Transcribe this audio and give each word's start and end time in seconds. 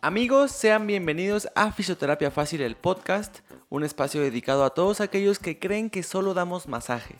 Amigos, 0.00 0.52
sean 0.52 0.86
bienvenidos 0.86 1.48
a 1.56 1.72
Fisioterapia 1.72 2.30
Fácil, 2.30 2.60
el 2.60 2.76
podcast, 2.76 3.40
un 3.68 3.82
espacio 3.82 4.20
dedicado 4.20 4.64
a 4.64 4.70
todos 4.70 5.00
aquellos 5.00 5.40
que 5.40 5.58
creen 5.58 5.90
que 5.90 6.04
solo 6.04 6.34
damos 6.34 6.68
masajes. 6.68 7.18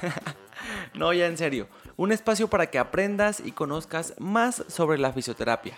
no, 0.94 1.12
ya 1.12 1.26
en 1.26 1.36
serio, 1.36 1.66
un 1.96 2.12
espacio 2.12 2.48
para 2.48 2.70
que 2.70 2.78
aprendas 2.78 3.42
y 3.44 3.50
conozcas 3.50 4.14
más 4.18 4.64
sobre 4.68 4.96
la 4.96 5.12
fisioterapia. 5.12 5.74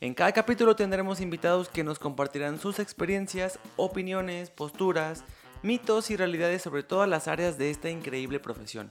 En 0.00 0.14
cada 0.14 0.32
capítulo 0.32 0.76
tendremos 0.76 1.20
invitados 1.20 1.68
que 1.68 1.84
nos 1.84 1.98
compartirán 1.98 2.58
sus 2.58 2.78
experiencias, 2.78 3.58
opiniones, 3.76 4.48
posturas, 4.48 5.24
mitos 5.62 6.10
y 6.10 6.16
realidades 6.16 6.62
sobre 6.62 6.84
todas 6.84 7.08
las 7.08 7.28
áreas 7.28 7.58
de 7.58 7.68
esta 7.68 7.90
increíble 7.90 8.40
profesión. 8.40 8.90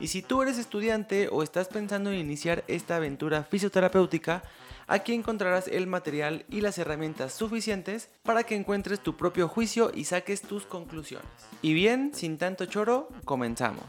Y 0.00 0.08
si 0.08 0.20
tú 0.20 0.42
eres 0.42 0.58
estudiante 0.58 1.28
o 1.30 1.44
estás 1.44 1.68
pensando 1.68 2.10
en 2.10 2.18
iniciar 2.18 2.64
esta 2.66 2.96
aventura 2.96 3.44
fisioterapéutica, 3.44 4.42
aquí 4.88 5.12
encontrarás 5.12 5.68
el 5.68 5.86
material 5.86 6.44
y 6.48 6.62
las 6.62 6.78
herramientas 6.78 7.34
suficientes 7.34 8.08
para 8.24 8.42
que 8.42 8.56
encuentres 8.56 9.00
tu 9.00 9.16
propio 9.16 9.46
juicio 9.46 9.92
y 9.94 10.04
saques 10.04 10.42
tus 10.42 10.64
conclusiones. 10.64 11.28
Y 11.62 11.74
bien, 11.74 12.12
sin 12.14 12.38
tanto 12.38 12.66
choro, 12.66 13.08
comenzamos. 13.24 13.84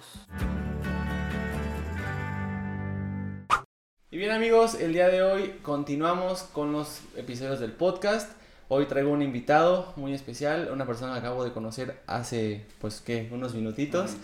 Y 4.12 4.17
bien 4.17 4.31
amigos, 4.31 4.76
el 4.76 4.93
día 4.93 5.07
de 5.07 5.23
hoy 5.23 5.59
continuamos 5.62 6.43
con 6.43 6.73
los 6.73 7.02
episodios 7.16 7.59
del 7.59 7.71
podcast. 7.71 8.31
Hoy 8.68 8.85
traigo 8.85 9.12
un 9.12 9.21
invitado 9.21 9.93
muy 9.95 10.13
especial, 10.13 10.70
una 10.71 10.85
persona 10.85 11.13
que 11.13 11.20
acabo 11.20 11.43
de 11.43 11.52
conocer 11.52 12.02
hace, 12.05 12.66
pues, 12.79 13.02
¿qué? 13.02 13.29
Unos 13.31 13.55
minutitos. 13.55 14.16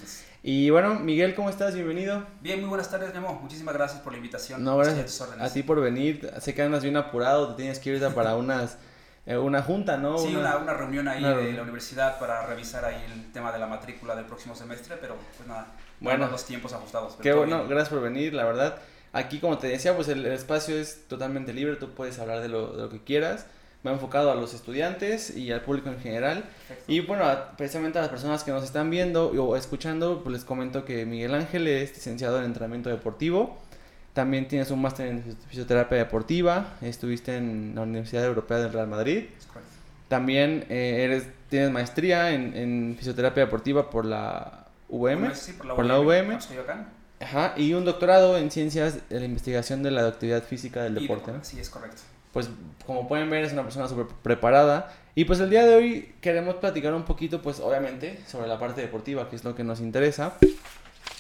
Y 0.48 0.70
bueno, 0.70 1.00
Miguel, 1.00 1.34
¿cómo 1.34 1.50
estás? 1.50 1.74
Bienvenido. 1.74 2.24
Bien, 2.40 2.60
muy 2.60 2.70
buenas 2.70 2.92
tardes, 2.92 3.12
Memo. 3.12 3.40
Muchísimas 3.42 3.74
gracias 3.74 4.02
por 4.02 4.12
la 4.12 4.18
invitación. 4.18 4.64
No, 4.64 4.78
gracias 4.78 5.20
a, 5.20 5.50
ti 5.52 5.64
por 5.64 5.82
venir. 5.82 6.32
Sé 6.40 6.54
que 6.54 6.62
andas 6.62 6.84
bien 6.84 6.96
apurado, 6.98 7.50
te 7.50 7.64
tienes 7.64 7.80
que 7.80 7.90
ir 7.90 8.14
para 8.14 8.36
unas, 8.36 8.78
eh, 9.26 9.38
una 9.38 9.64
junta, 9.64 9.98
¿no? 9.98 10.20
Sí, 10.20 10.36
una, 10.36 10.58
una, 10.58 10.76
reunión 10.76 11.08
ahí 11.08 11.24
de 11.24 11.54
la 11.54 11.64
universidad 11.64 12.20
para 12.20 12.46
revisar 12.46 12.86
ahí 12.86 13.04
el 13.12 13.32
tema 13.32 13.52
de 13.52 13.58
la 13.58 13.66
matrícula 13.66 14.16
del 14.16 14.26
próximo 14.26 14.54
semestre, 14.54 14.98
pero 15.02 15.16
pues 15.36 15.50
nada, 15.50 15.66
bueno, 16.00 16.28
los 16.28 16.46
tiempos 16.46 16.74
ajustados. 16.74 17.16
Qué 17.24 17.34
bueno, 17.34 17.68
gracias 17.68 17.90
por 17.90 18.04
venir, 18.04 18.36
la 18.36 18.44
verdad. 18.44 18.78
Aquí, 19.14 19.40
como 19.40 19.58
te 19.58 19.66
decía, 19.66 19.96
pues 19.96 20.10
el, 20.10 20.28
espacio 20.28 20.78
es 20.78 21.08
totalmente 21.08 21.54
libre, 21.54 21.76
tú 21.78 21.96
puedes 21.96 22.20
hablar 22.20 22.42
de 22.42 22.50
lo, 22.50 22.72
de 22.74 22.84
lo 22.84 22.90
que 22.92 23.04
quieras. 23.04 23.48
Me 23.86 23.92
ha 23.92 23.94
enfocado 23.94 24.32
a 24.32 24.36
los 24.36 24.56
estudiantes 24.56 25.38
y 25.38 25.52
al 25.52 25.62
público 25.62 25.90
en 25.90 26.00
general. 26.00 26.44
Y 26.88 27.02
bueno, 27.02 27.24
precisamente 27.56 28.00
a 28.00 28.02
las 28.02 28.10
personas 28.10 28.44
que 28.44 28.50
nos 28.50 28.64
están 28.64 28.90
viendo 28.90 29.28
o 29.28 29.56
escuchando, 29.56 30.24
pues 30.24 30.34
les 30.34 30.44
comento 30.44 30.86
que 30.86 31.06
Miguel 31.06 31.36
Ángel 31.36 31.68
es 31.68 31.94
licenciado 31.94 32.40
en 32.40 32.46
entrenamiento 32.46 32.90
deportivo. 32.90 33.60
También 34.14 34.48
tienes 34.48 34.72
un 34.72 34.82
máster 34.82 35.06
en 35.06 35.38
fisioterapia 35.50 36.00
deportiva. 36.00 36.74
Estuviste 36.82 37.38
en 37.38 37.74
la 37.76 37.84
Universidad 37.84 38.26
Europea 38.26 38.58
del 38.58 38.74
Real 38.74 38.88
Madrid. 38.88 39.26
También 40.08 40.66
eh, 40.70 41.04
eres, 41.04 41.28
tienes 41.50 41.70
maestría 41.70 42.32
en, 42.32 42.58
en, 42.58 42.96
fisioterapia 42.98 43.46
deportiva 43.46 43.92
por 43.92 44.06
la 44.06 44.66
UVM. 44.90 45.36
Sí, 45.36 45.54
por 45.54 45.68
la, 45.68 45.76
por 45.76 45.86
la 45.86 46.00
UVM. 46.00 46.40
Ajá, 47.20 47.54
y 47.56 47.76
un 47.76 47.86
doctorado 47.86 48.36
en 48.40 48.50
ciencias 48.50 49.08
de 49.10 49.20
la 49.20 49.26
investigación 49.26 49.84
de 49.84 49.92
la 49.92 50.08
actividad 50.08 50.42
física 50.42 50.82
del 50.82 50.96
deporte. 50.96 51.34
Sí, 51.44 51.60
es 51.60 51.70
correcto. 51.70 52.02
Pues 52.36 52.50
como 52.86 53.08
pueden 53.08 53.30
ver 53.30 53.46
es 53.46 53.54
una 53.54 53.64
persona 53.64 53.88
súper 53.88 54.08
preparada. 54.08 54.94
Y 55.16 55.24
pues 55.24 55.40
el 55.40 55.50
día 55.50 55.66
de 55.66 55.74
hoy 55.74 56.14
queremos 56.20 56.56
platicar 56.56 56.94
un 56.94 57.04
poquito, 57.04 57.42
pues 57.42 57.62
obviamente, 57.62 58.20
sobre 58.28 58.50
la 58.50 58.60
parte 58.60 58.82
deportiva, 58.82 59.30
que 59.30 59.38
es 59.38 59.46
lo 59.46 59.56
que 59.56 59.64
nos 59.64 59.80
interesa. 59.80 60.34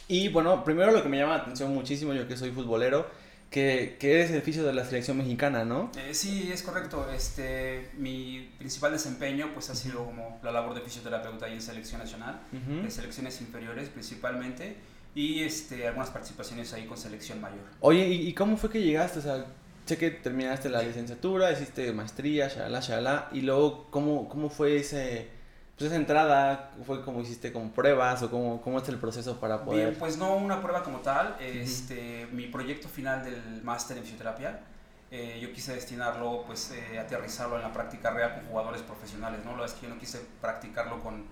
Y 0.09 0.27
bueno, 0.27 0.66
primero 0.66 0.91
lo 0.91 1.02
que 1.02 1.08
me 1.08 1.17
llama 1.17 1.38
la 1.38 1.43
atención 1.43 1.73
muchísimo, 1.73 2.13
yo 2.13 2.27
que 2.27 2.36
soy 2.36 2.52
futbolero, 2.52 3.08
que, 3.49 3.95
que 3.97 4.16
eres 4.16 4.31
el 4.31 4.39
oficio 4.39 4.66
de 4.66 4.73
la 4.73 4.83
selección 4.83 5.16
mexicana, 5.16 5.63
¿no? 5.63 5.89
Eh, 5.97 6.13
sí, 6.13 6.52
es 6.52 6.63
correcto. 6.63 7.08
Este, 7.09 7.91
mi 7.97 8.52
principal 8.58 8.91
desempeño 8.91 9.52
pues 9.53 9.69
ha 9.69 9.75
sido 9.75 10.03
como 10.03 10.41
la 10.43 10.52
labor 10.52 10.75
de 10.75 10.81
fisioterapeuta 10.81 11.45
ahí 11.45 11.53
en 11.53 11.61
selección 11.61 12.02
nacional, 12.02 12.41
en 12.52 12.91
selecciones 12.91 13.39
inferiores 13.39 13.87
principalmente 13.87 14.76
y 15.15 15.43
este, 15.43 15.87
algunas 15.87 16.09
participaciones 16.09 16.73
ahí 16.73 16.86
con 16.86 16.97
selección 16.97 17.39
mayor. 17.39 17.64
Oye, 17.80 18.05
¿y, 18.05 18.33
cómo 18.33 18.58
fue 18.58 18.70
que 18.70 18.82
llegaste? 18.82 19.20
O 19.20 19.21
sea, 19.21 19.45
sé 19.85 19.97
que 19.97 20.11
terminaste 20.11 20.69
la 20.69 20.81
licenciatura, 20.81 21.51
hiciste 21.51 21.93
maestría, 21.93 22.47
shalala, 22.47 22.79
shalala, 22.79 23.29
y 23.31 23.41
luego, 23.41 23.87
¿cómo, 23.91 24.27
cómo 24.27 24.49
fue 24.49 24.77
ese, 24.77 25.29
pues 25.77 25.91
esa 25.91 25.95
entrada? 25.95 26.71
¿Fue 26.85 27.03
como 27.03 27.21
hiciste 27.21 27.53
como 27.53 27.71
pruebas 27.71 28.23
o 28.23 28.31
cómo, 28.31 28.61
cómo 28.61 28.79
es 28.79 28.89
el 28.89 28.97
proceso 28.97 29.39
para 29.39 29.63
poder...? 29.63 29.87
Bien, 29.87 29.99
pues 29.99 30.17
no 30.17 30.35
una 30.35 30.61
prueba 30.61 30.83
como 30.83 30.99
tal, 30.99 31.37
este, 31.39 32.27
mi 32.31 32.47
proyecto 32.47 32.87
final 32.87 33.23
del 33.23 33.61
máster 33.63 33.97
en 33.97 34.03
fisioterapia, 34.03 34.59
eh, 35.11 35.39
yo 35.39 35.53
quise 35.53 35.73
destinarlo, 35.73 36.43
pues 36.47 36.71
eh, 36.71 36.99
aterrizarlo 36.99 37.55
en 37.55 37.61
la 37.61 37.71
práctica 37.71 38.09
real 38.09 38.33
con 38.35 38.45
jugadores 38.47 38.81
profesionales, 38.81 39.39
¿no? 39.45 39.55
Lo 39.55 39.63
es 39.63 39.73
que 39.73 39.83
yo 39.83 39.93
no 39.93 39.99
quise 39.99 40.19
practicarlo 40.41 41.02
con 41.02 41.25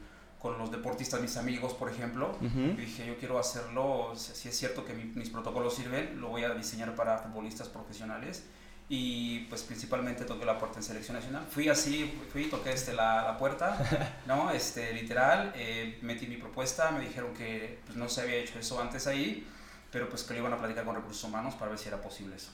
con 0.43 0.57
los 0.57 0.69
deportistas, 0.69 1.21
mis 1.21 1.37
amigos, 1.37 1.73
por 1.73 1.89
ejemplo. 1.89 2.37
dije, 2.41 3.07
yo 3.07 3.17
quiero 3.17 3.39
hacerlo, 3.39 4.11
si 4.13 4.49
es 4.49 4.57
cierto 4.57 4.83
que 4.83 4.93
mis 4.93 5.29
protocolos 5.29 5.73
sirven, 5.73 6.19
lo 6.19 6.27
voy 6.27 6.43
a 6.43 6.53
diseñar 6.53 6.93
para 6.95 7.17
futbolistas 7.17 7.69
profesionales. 7.69 8.43
Y 8.89 9.45
pues 9.45 9.63
principalmente 9.63 10.25
toqué 10.25 10.43
la 10.43 10.59
puerta 10.59 10.79
en 10.79 10.83
selección 10.83 11.15
nacional. 11.15 11.47
Fui 11.49 11.69
así, 11.69 12.13
fui, 12.33 12.49
toqué 12.49 12.73
este, 12.73 12.91
la, 12.91 13.23
la 13.23 13.37
puerta, 13.37 13.77
¿no? 14.27 14.51
Este, 14.51 14.91
literal, 14.91 15.53
eh, 15.55 15.97
metí 16.01 16.27
mi 16.27 16.35
propuesta, 16.35 16.91
me 16.91 16.99
dijeron 17.05 17.33
que 17.33 17.79
pues, 17.85 17.95
no 17.95 18.09
se 18.09 18.21
había 18.21 18.35
hecho 18.35 18.59
eso 18.59 18.81
antes 18.81 19.07
ahí, 19.07 19.47
pero 19.93 20.09
pues 20.09 20.23
que 20.23 20.33
lo 20.33 20.39
iban 20.39 20.53
a 20.53 20.57
platicar 20.57 20.83
con 20.83 20.95
recursos 20.95 21.23
humanos 21.23 21.53
para 21.53 21.69
ver 21.69 21.79
si 21.79 21.87
era 21.87 22.01
posible 22.01 22.35
eso. 22.35 22.49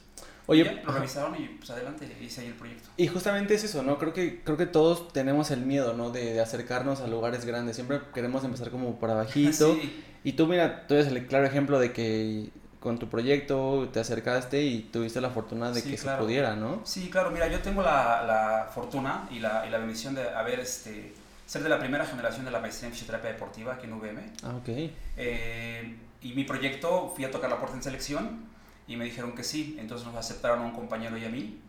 Oye, 0.46 0.82
lo 0.84 0.92
revisaron 0.92 1.34
y 1.40 1.46
pues 1.46 1.70
adelante 1.70 2.06
hice 2.20 2.42
ahí 2.42 2.48
el 2.48 2.54
proyecto. 2.54 2.90
Y 2.98 3.08
justamente 3.08 3.54
es 3.54 3.64
eso, 3.64 3.82
¿no? 3.82 3.98
Creo 3.98 4.12
que, 4.12 4.42
creo 4.42 4.58
que 4.58 4.66
todos 4.66 5.10
tenemos 5.12 5.50
el 5.50 5.62
miedo, 5.62 5.94
¿no? 5.94 6.10
De, 6.10 6.38
acercarnos 6.40 7.00
a 7.00 7.06
lugares 7.06 7.46
grandes. 7.46 7.76
Siempre 7.76 8.02
queremos 8.12 8.44
empezar 8.44 8.70
como 8.70 8.98
por 9.00 9.10
abajito. 9.10 9.76
Y 10.22 10.34
tú, 10.34 10.46
mira, 10.46 10.86
tú 10.86 10.92
eres 10.92 11.06
el 11.06 11.26
claro 11.26 11.46
ejemplo 11.46 11.78
de 11.78 11.94
que 11.94 12.50
con 12.78 12.98
tu 12.98 13.08
proyecto 13.08 13.88
te 13.90 14.00
acercaste 14.00 14.62
y 14.62 14.80
tuviste 14.80 15.18
la 15.22 15.30
fortuna 15.30 15.72
de 15.72 15.82
que 15.82 15.96
se 15.96 16.10
pudiera, 16.10 16.56
¿no? 16.56 16.82
Sí, 16.84 17.08
claro, 17.08 17.30
mira, 17.30 17.48
yo 17.48 17.60
tengo 17.60 17.80
la, 17.80 18.22
la 18.26 18.70
fortuna 18.70 19.26
y 19.30 19.38
la, 19.38 19.64
y 19.66 19.70
la 19.70 19.78
bendición 19.78 20.14
de 20.14 20.28
haber, 20.28 20.60
este, 20.60 21.14
ser 21.46 21.62
de 21.62 21.70
la 21.70 21.78
primera 21.78 22.04
generación 22.04 22.44
de 22.44 22.50
la 22.50 22.60
maestría 22.60 22.88
en 22.88 22.92
fisioterapia 22.92 23.32
deportiva 23.32 23.72
aquí 23.72 23.86
en 23.86 23.94
UVM. 23.94 24.18
Ah, 24.42 24.54
ok. 24.60 24.68
Eh, 25.16 25.96
y 26.22 26.32
mi 26.34 26.44
proyecto, 26.44 27.12
fui 27.14 27.24
a 27.24 27.30
tocar 27.30 27.50
la 27.50 27.58
puerta 27.58 27.76
en 27.76 27.82
selección 27.82 28.48
y 28.86 28.96
me 28.96 29.04
dijeron 29.04 29.32
que 29.32 29.44
sí, 29.44 29.76
entonces 29.78 30.06
nos 30.06 30.16
aceptaron 30.16 30.60
a 30.60 30.62
un 30.62 30.72
compañero 30.72 31.16
y 31.16 31.24
a 31.24 31.28
mí. 31.28 31.60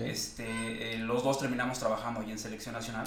Este, 0.00 0.94
eh, 0.94 0.98
los 0.98 1.22
dos 1.22 1.38
terminamos 1.38 1.78
trabajando 1.78 2.20
ahí 2.20 2.32
en 2.32 2.40
Selección 2.40 2.74
Nacional. 2.74 3.06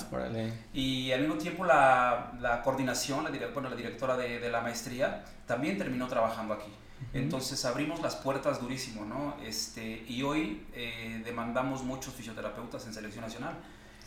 Y 0.74 1.12
al 1.12 1.22
mismo 1.22 1.36
tiempo 1.36 1.66
la, 1.66 2.32
la 2.40 2.62
coordinación, 2.62 3.26
la, 3.26 3.48
bueno, 3.54 3.70
la 3.70 3.76
directora 3.76 4.16
de, 4.16 4.40
de, 4.40 4.50
la 4.50 4.62
maestría, 4.62 5.26
también 5.46 5.78
terminó 5.78 6.08
trabajando 6.08 6.54
aquí. 6.54 6.72
Entonces 7.14 7.64
abrimos 7.66 8.02
las 8.02 8.16
puertas 8.16 8.62
durísimo, 8.62 9.06
¿no? 9.06 9.36
Este, 9.44 10.06
y 10.08 10.22
hoy 10.24 10.66
eh, 10.74 11.22
demandamos 11.26 11.84
muchos 11.84 12.14
fisioterapeutas 12.14 12.86
en 12.86 12.94
Selección 12.94 13.24
Nacional. 13.24 13.56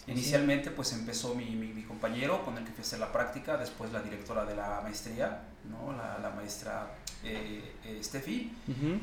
Inicialmente 0.06 0.70
pues 0.70 0.92
empezó 0.92 1.34
mi, 1.34 1.44
mi, 1.44 1.82
compañero 1.84 2.44
con 2.44 2.56
el 2.58 2.64
que 2.64 2.72
fui 2.72 2.80
a 2.80 2.86
hacer 2.86 2.98
la 2.98 3.12
práctica, 3.12 3.56
después 3.56 3.92
la 3.92 4.00
directora 4.00 4.44
de 4.44 4.56
la 4.56 4.80
maestría, 4.82 5.42
¿no? 5.70 5.92
la, 5.92 6.18
la 6.18 6.30
maestra 6.30 6.94
eh, 7.22 7.76
eh 7.84 8.00
Steffi, 8.02 8.52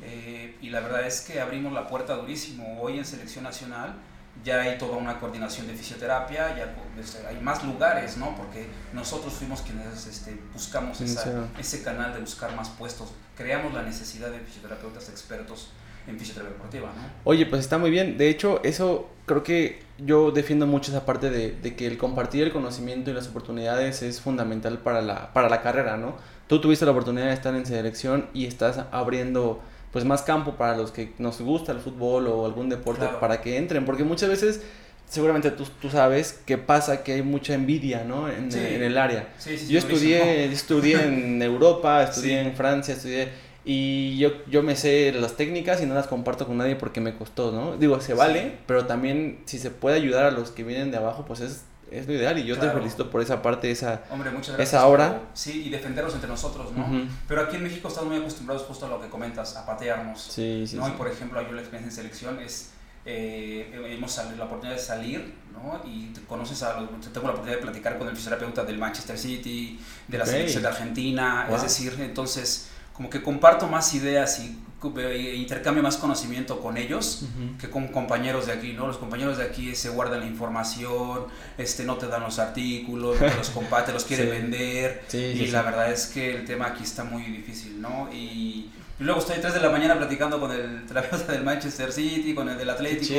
eh, 0.02 0.58
y 0.62 0.70
la 0.70 0.82
verdad 0.82 1.08
es 1.08 1.22
que 1.22 1.40
abrimos 1.40 1.72
la 1.72 1.88
puerta 1.88 2.16
durísimo. 2.16 2.82
Hoy 2.82 2.98
en 2.98 3.06
Selección 3.06 3.46
Nacional 3.46 3.96
ya 4.44 4.62
hay 4.62 4.78
toda 4.78 4.98
una 4.98 5.20
coordinación 5.20 5.68
de 5.68 5.74
fisioterapia, 5.74 6.58
ya 6.58 6.76
este, 7.00 7.26
hay 7.26 7.40
más 7.40 7.64
lugares, 7.64 8.18
¿no? 8.18 8.36
Porque 8.36 8.68
nosotros 8.94 9.34
fuimos 9.34 9.62
quienes 9.62 10.06
este, 10.06 10.38
buscamos 10.54 11.00
ese 11.00 11.84
canal 11.84 12.14
de 12.14 12.20
buscar 12.20 12.56
más 12.56 12.70
puestos, 12.70 13.14
creamos 13.38 13.74
la 13.74 13.84
necesidad 13.84 14.30
de 14.32 14.40
fisioterapeutas 14.40 15.10
expertos 15.10 15.70
en 16.10 16.20
fisioterapia 16.20 16.54
deportiva, 16.54 16.88
¿no? 16.96 17.02
Oye, 17.24 17.46
pues 17.46 17.62
está 17.62 17.78
muy 17.78 17.92
bien. 17.92 18.18
De 18.18 18.30
hecho, 18.30 18.62
eso 18.64 19.10
creo 19.26 19.44
que 19.44 19.80
yo 19.98 20.32
defiendo 20.32 20.66
mucho 20.66 20.92
esa 20.92 21.06
parte 21.06 21.30
de, 21.30 21.52
de, 21.52 21.76
que 21.76 21.88
el 21.88 21.98
compartir 21.98 22.44
el 22.44 22.52
conocimiento 22.52 23.12
y 23.12 23.14
las 23.14 23.28
oportunidades 23.28 24.02
es 24.02 24.22
fundamental 24.22 24.80
para 24.80 25.02
la, 25.02 25.34
para 25.34 25.50
la 25.50 25.62
carrera, 25.62 25.98
¿no? 25.98 26.16
Tú 26.48 26.60
tuviste 26.60 26.86
la 26.86 26.92
oportunidad 26.92 27.28
de 27.28 27.34
estar 27.34 27.54
en 27.54 27.66
selección 27.66 28.28
y 28.34 28.46
estás 28.46 28.80
abriendo 28.92 29.62
pues 29.92 30.06
más 30.06 30.22
campo 30.22 30.56
para 30.56 30.78
los 30.78 30.92
que 30.92 31.14
nos 31.18 31.42
gusta 31.42 31.72
el 31.72 31.80
fútbol 31.80 32.28
o 32.28 32.46
algún 32.46 32.70
deporte 32.70 33.08
para 33.20 33.42
que 33.42 33.58
entren, 33.58 33.86
porque 33.86 34.04
muchas 34.04 34.30
veces 34.30 34.62
seguramente 35.08 35.52
tú, 35.52 35.66
tú 35.82 35.90
sabes 35.90 36.40
que 36.46 36.58
pasa 36.58 37.04
que 37.04 37.14
hay 37.14 37.22
mucha 37.24 37.56
envidia, 37.56 38.04
¿no? 38.04 38.30
En, 38.30 38.54
en 38.56 38.84
el 38.84 38.98
área. 38.98 39.30
Sí, 39.38 39.58
yo 39.68 39.80
estudié, 39.80 40.46
estudié 40.46 41.04
en 41.04 41.42
Europa, 41.42 42.04
estudié 42.04 42.42
en 42.42 42.54
Francia, 42.54 42.94
estudié 42.94 43.30
y 43.66 44.18
yo, 44.18 44.32
yo 44.48 44.64
me 44.64 44.76
sé 44.76 45.12
las 45.12 45.36
técnicas 45.36 45.82
y 45.82 45.86
no 45.86 45.94
las 45.94 46.08
comparto 46.08 46.48
con 46.48 46.58
nadie 46.58 46.76
porque 46.76 47.02
me 47.02 47.16
costó, 47.16 47.52
¿no? 47.52 47.78
Digo, 47.78 48.00
se 48.02 48.14
vale, 48.14 48.58
pero 48.66 48.86
también 48.86 49.42
si 49.46 49.60
se 49.60 49.70
puede 49.70 49.98
ayudar 49.98 50.26
a 50.26 50.32
los 50.32 50.52
que 50.52 50.64
vienen 50.64 50.92
de 50.92 50.98
abajo, 50.98 51.26
pues 51.26 51.42
es, 51.42 51.64
es 51.92 52.08
lo 52.08 52.14
ideal. 52.14 52.38
Y 52.38 52.46
yo 52.46 52.58
te 52.58 52.70
felicito 52.70 53.10
por 53.10 53.22
esa 53.22 53.42
parte, 53.42 53.70
esa, 53.70 54.04
Hombre, 54.12 54.32
muchas 54.32 54.56
gracias, 54.56 54.70
esa 54.70 54.88
obra. 54.88 55.22
sí, 55.34 55.64
y 55.66 55.70
defendernos 55.70 56.14
entre 56.14 56.30
nosotros, 56.30 56.72
¿no? 56.72 56.88
Pero 57.28 57.42
aquí 57.42 57.58
en 57.58 57.64
México 57.64 57.90
estamos 57.90 58.10
muy 58.10 58.20
acostumbrados 58.20 58.64
justo 58.64 58.86
a 58.86 58.90
lo 58.90 59.02
que 59.02 59.10
comentas, 59.10 59.56
a 59.56 59.66
patearnos. 59.66 60.22
Sí, 60.22 60.66
sí. 60.66 60.78
¿no? 60.78 60.88
Y 60.88 60.92
por 60.92 61.08
ejemplo, 61.08 61.42
yo 61.42 61.52
la 61.52 61.62
experiencia 61.62 61.90
en 61.90 61.96
selección 61.96 62.40
es 62.40 62.72
eh, 63.06 63.72
hemos 63.92 64.18
la 64.38 64.46
oportunidad 64.46 64.78
de 64.78 64.84
salir, 64.84 65.34
¿no? 65.52 65.82
Y 65.86 66.14
conoces 66.28 66.62
a 66.64 66.76
tengo 66.76 67.28
la 67.28 67.34
oportunidad 67.34 67.56
de 67.56 67.62
platicar 67.62 67.98
con 67.98 68.08
el 68.08 68.16
fisioterapeuta 68.16 68.64
del 68.64 68.78
Manchester 68.78 69.18
City, 69.18 69.80
de 70.08 70.18
la 70.18 70.26
selección 70.26 70.64
de 70.64 70.70
Argentina, 70.70 71.48
es 71.54 71.62
decir, 71.62 71.96
entonces 72.00 72.70
como 73.00 73.10
que 73.10 73.24
comparto 73.24 73.66
más 73.66 73.94
ideas 73.94 74.42
y 74.42 74.60
eh, 74.98 75.36
intercambio 75.38 75.82
más 75.82 75.96
conocimiento 75.96 76.60
con 76.60 76.76
ellos 76.76 77.24
que 77.58 77.70
con 77.70 77.88
compañeros 77.88 78.48
de 78.48 78.52
aquí, 78.52 78.74
¿no? 78.74 78.88
Los 78.88 78.98
compañeros 78.98 79.38
de 79.38 79.46
aquí 79.46 79.74
se 79.74 79.88
guardan 79.88 80.20
la 80.20 80.26
información, 80.26 81.28
este, 81.58 81.86
no 81.86 81.96
te 81.96 82.08
dan 82.08 82.24
los 82.24 82.40
artículos, 82.40 83.18
no 83.22 83.28
te 83.28 83.36
los 83.38 83.50
comparte, 83.52 83.94
los 83.94 84.04
quiere 84.04 84.26
vender 84.26 85.06
y 85.14 85.48
la 85.48 85.62
verdad 85.62 85.90
es 85.94 86.08
que 86.08 86.36
el 86.36 86.44
tema 86.44 86.68
aquí 86.68 86.84
está 86.84 87.06
muy 87.06 87.24
difícil, 87.24 87.82
¿no? 87.82 88.10
Y 88.12 88.70
y 89.00 89.04
luego 89.04 89.20
estoy 89.22 89.38
a 89.38 89.42
3 89.42 89.54
de 89.54 89.60
la 89.62 89.70
mañana 89.70 89.98
platicando 89.98 90.40
con 90.40 90.52
el 90.52 90.86
terapeuta 90.88 91.32
del 91.32 91.44
Manchester 91.44 91.92
City, 91.92 92.34
con 92.34 92.50
el 92.50 92.58
del 92.58 92.70
Atlético. 92.70 93.14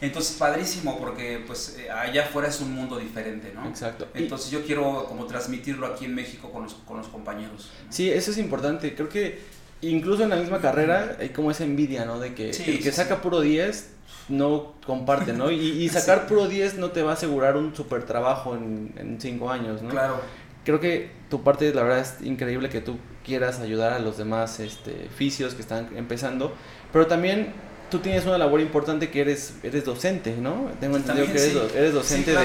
Entonces, 0.00 0.36
padrísimo, 0.36 0.98
porque 0.98 1.42
pues 1.46 1.76
eh, 1.78 1.88
allá 1.88 2.24
afuera 2.24 2.48
es 2.48 2.60
un 2.60 2.74
mundo 2.74 2.98
diferente, 2.98 3.52
¿no? 3.54 3.68
Exacto. 3.68 4.08
Entonces, 4.14 4.50
yo 4.50 4.64
quiero 4.64 5.04
como 5.06 5.26
transmitirlo 5.26 5.86
aquí 5.86 6.06
en 6.06 6.16
México 6.16 6.50
con 6.50 6.64
los, 6.64 6.74
con 6.74 6.96
los 6.96 7.06
compañeros. 7.06 7.70
Sí, 7.90 8.10
eso 8.10 8.32
es 8.32 8.38
importante. 8.38 8.94
Creo 8.96 9.08
que 9.08 9.40
incluso 9.82 10.24
en 10.24 10.30
la 10.30 10.36
misma 10.36 10.60
carrera 10.60 11.16
hay 11.20 11.28
como 11.28 11.52
esa 11.52 11.62
envidia, 11.62 12.04
¿no? 12.04 12.18
De 12.18 12.34
que 12.34 12.50
el 12.50 12.82
que 12.82 12.90
saca 12.90 13.22
puro 13.22 13.40
10 13.40 13.90
no 14.30 14.74
comparte, 14.84 15.32
¿no? 15.32 15.52
Y, 15.52 15.60
y 15.60 15.88
sacar 15.90 16.26
puro 16.26 16.48
10 16.48 16.78
no 16.78 16.90
te 16.90 17.02
va 17.02 17.12
a 17.12 17.14
asegurar 17.14 17.56
un 17.56 17.76
super 17.76 18.04
trabajo 18.04 18.56
en 18.56 19.16
5 19.20 19.48
años, 19.48 19.80
¿no? 19.80 19.90
Claro. 19.90 20.20
Creo 20.64 20.80
que 20.80 21.10
tu 21.30 21.42
parte, 21.42 21.72
la 21.72 21.84
verdad, 21.84 22.00
es 22.00 22.26
increíble 22.26 22.68
que 22.68 22.80
tú 22.80 22.98
quieras 23.30 23.60
ayudar 23.60 23.92
a 23.92 24.00
los 24.00 24.18
demás 24.18 24.58
este, 24.58 25.08
fisios 25.16 25.54
que 25.54 25.62
están 25.62 25.96
empezando, 25.96 26.52
pero 26.92 27.06
también 27.06 27.52
tú 27.88 28.00
tienes 28.00 28.26
una 28.26 28.38
labor 28.38 28.60
importante 28.60 29.08
que 29.08 29.20
eres 29.20 29.54
eres 29.62 29.84
docente, 29.84 30.36
¿no? 30.36 30.68
Tengo 30.80 30.96
entendido 30.96 31.26
que 31.26 31.34
eres, 31.78 31.94
docente 31.94 32.32
de, 32.32 32.38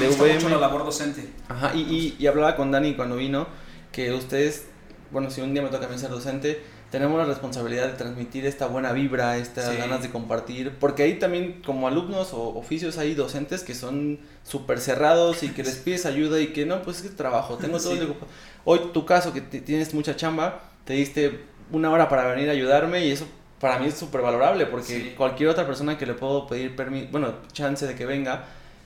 me 0.00 0.08
gusta 0.08 0.24
Mucho 0.24 0.48
la 0.48 0.58
labor 0.58 0.84
docente. 0.84 1.28
Ajá, 1.48 1.70
y, 1.76 1.82
y, 1.82 2.16
y, 2.18 2.26
hablaba 2.26 2.56
con 2.56 2.72
Dani 2.72 2.94
cuando 2.94 3.14
vino 3.14 3.46
que 3.92 4.12
ustedes, 4.12 4.64
bueno, 5.12 5.30
si 5.30 5.42
un 5.42 5.54
día 5.54 5.62
me 5.62 5.68
toca 5.68 5.86
a 5.86 5.88
mí 5.88 5.96
ser 5.96 6.10
docente, 6.10 6.60
tenemos 6.92 7.18
la 7.18 7.24
responsabilidad 7.24 7.86
de 7.86 7.94
transmitir 7.94 8.44
esta 8.44 8.66
buena 8.66 8.92
vibra, 8.92 9.38
estas 9.38 9.74
ganas 9.78 10.02
de 10.02 10.10
compartir, 10.10 10.76
porque 10.78 11.04
ahí 11.04 11.18
también 11.18 11.62
como 11.64 11.88
alumnos 11.88 12.34
o 12.34 12.54
oficios 12.54 12.98
hay 12.98 13.14
docentes 13.14 13.64
que 13.64 13.74
son 13.74 14.20
súper 14.44 14.78
cerrados 14.78 15.42
y 15.42 15.48
que 15.48 15.62
les 15.62 15.76
pides 15.76 16.04
ayuda 16.04 16.38
y 16.38 16.48
que 16.48 16.66
no, 16.66 16.82
pues 16.82 16.98
es 16.98 17.04
que 17.04 17.08
trabajo, 17.08 17.56
tengo 17.56 17.78
todo 17.78 17.94
el... 17.94 18.14
Hoy 18.66 18.90
tu 18.92 19.06
caso, 19.06 19.32
que 19.32 19.40
tienes 19.40 19.94
mucha 19.94 20.16
chamba, 20.16 20.60
te 20.84 20.92
diste 20.92 21.46
una 21.70 21.90
hora 21.90 22.10
para 22.10 22.26
venir 22.26 22.50
a 22.50 22.52
ayudarme 22.52 23.06
y 23.06 23.10
eso 23.10 23.26
para 23.58 23.78
mí 23.78 23.86
es 23.86 23.94
súper 23.94 24.20
valorable, 24.20 24.66
porque 24.66 25.14
cualquier 25.16 25.48
otra 25.48 25.66
persona 25.66 25.96
que 25.96 26.04
le 26.04 26.12
puedo 26.12 26.46
pedir 26.46 26.76
permiso, 26.76 27.08
bueno, 27.10 27.36
chance 27.52 27.86
de 27.86 27.94
que 27.94 28.04
venga, 28.04 28.44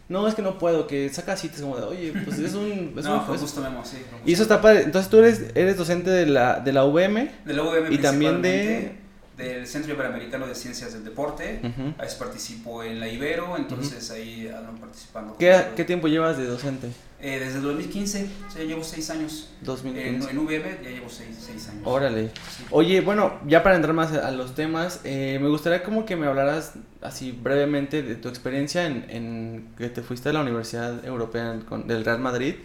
no, 0.08 0.29
es 0.29 0.35
que 0.35 0.43
no 0.43 0.58
puedo, 0.58 0.87
que 0.87 1.08
saca 1.08 1.37
citas 1.37 1.61
como 1.61 1.76
de, 1.76 1.82
oye, 1.82 2.12
pues 2.25 2.38
es 2.38 2.55
un... 2.55 2.94
Es 2.97 3.05
no, 3.05 3.14
un, 3.14 3.38
justo 3.38 3.61
Memo, 3.61 3.85
sí. 3.85 3.99
Y 4.25 4.32
eso 4.32 4.43
está 4.43 4.61
padre. 4.61 4.82
Entonces 4.82 5.11
tú 5.11 5.19
eres, 5.19 5.47
eres 5.55 5.76
docente 5.76 6.11
de 6.11 6.26
la, 6.26 6.61
de 6.61 6.73
la 6.73 6.85
UVM. 6.85 7.29
De 7.44 7.53
la 7.53 7.62
UVM 7.62 7.93
Y 7.93 7.99
también 7.99 8.43
de 8.43 9.06
del 9.37 9.67
Centro 9.67 9.93
Iberoamericano 9.93 10.47
de 10.47 10.55
Ciencias 10.55 10.93
del 10.94 11.05
Deporte. 11.05 11.61
Ahí 11.99 12.08
participo 12.19 12.82
en 12.82 13.00
la 13.00 13.08
Ibero, 13.08 13.56
entonces 13.56 14.11
ahí 14.11 14.49
ando 14.49 14.81
participando. 14.81 15.37
¿Qué, 15.38 15.62
¿Qué, 15.76 15.85
tiempo 15.85 16.08
llevas 16.08 16.38
de 16.38 16.47
docente? 16.47 16.88
Eh, 17.20 17.38
desde 17.38 17.61
2015, 17.61 18.29
o 18.47 18.50
sea, 18.50 18.64
llevo 18.64 18.85
seis 18.85 19.11
años. 19.11 19.50
2015. 19.62 20.31
En, 20.31 20.38
en 20.38 20.47
VM 20.47 20.79
ya 20.82 20.91
llevo 20.91 21.08
seis, 21.08 21.37
seis 21.38 21.69
años. 21.69 21.82
Órale. 21.85 22.31
Oye, 22.70 23.00
bueno, 23.00 23.38
ya 23.47 23.62
para 23.62 23.76
entrar 23.76 23.94
más 23.94 24.12
a 24.12 24.31
los 24.31 24.55
temas, 24.55 25.00
eh, 25.05 25.38
me 25.41 25.49
gustaría 25.49 25.82
como 25.82 26.05
que 26.06 26.17
me 26.17 26.26
hablaras 26.26 26.73
así 27.06 27.32
brevemente 27.32 28.03
de 28.03 28.17
tu 28.17 28.29
experiencia 28.29 28.87
en, 28.87 29.06
en 29.08 29.69
que 29.79 29.88
te 29.88 30.03
fuiste 30.03 30.29
a 30.29 30.32
la 30.32 30.41
Universidad 30.41 31.05
Europea 31.05 31.58
del 31.87 32.05
Real 32.05 32.19
Madrid, 32.19 32.56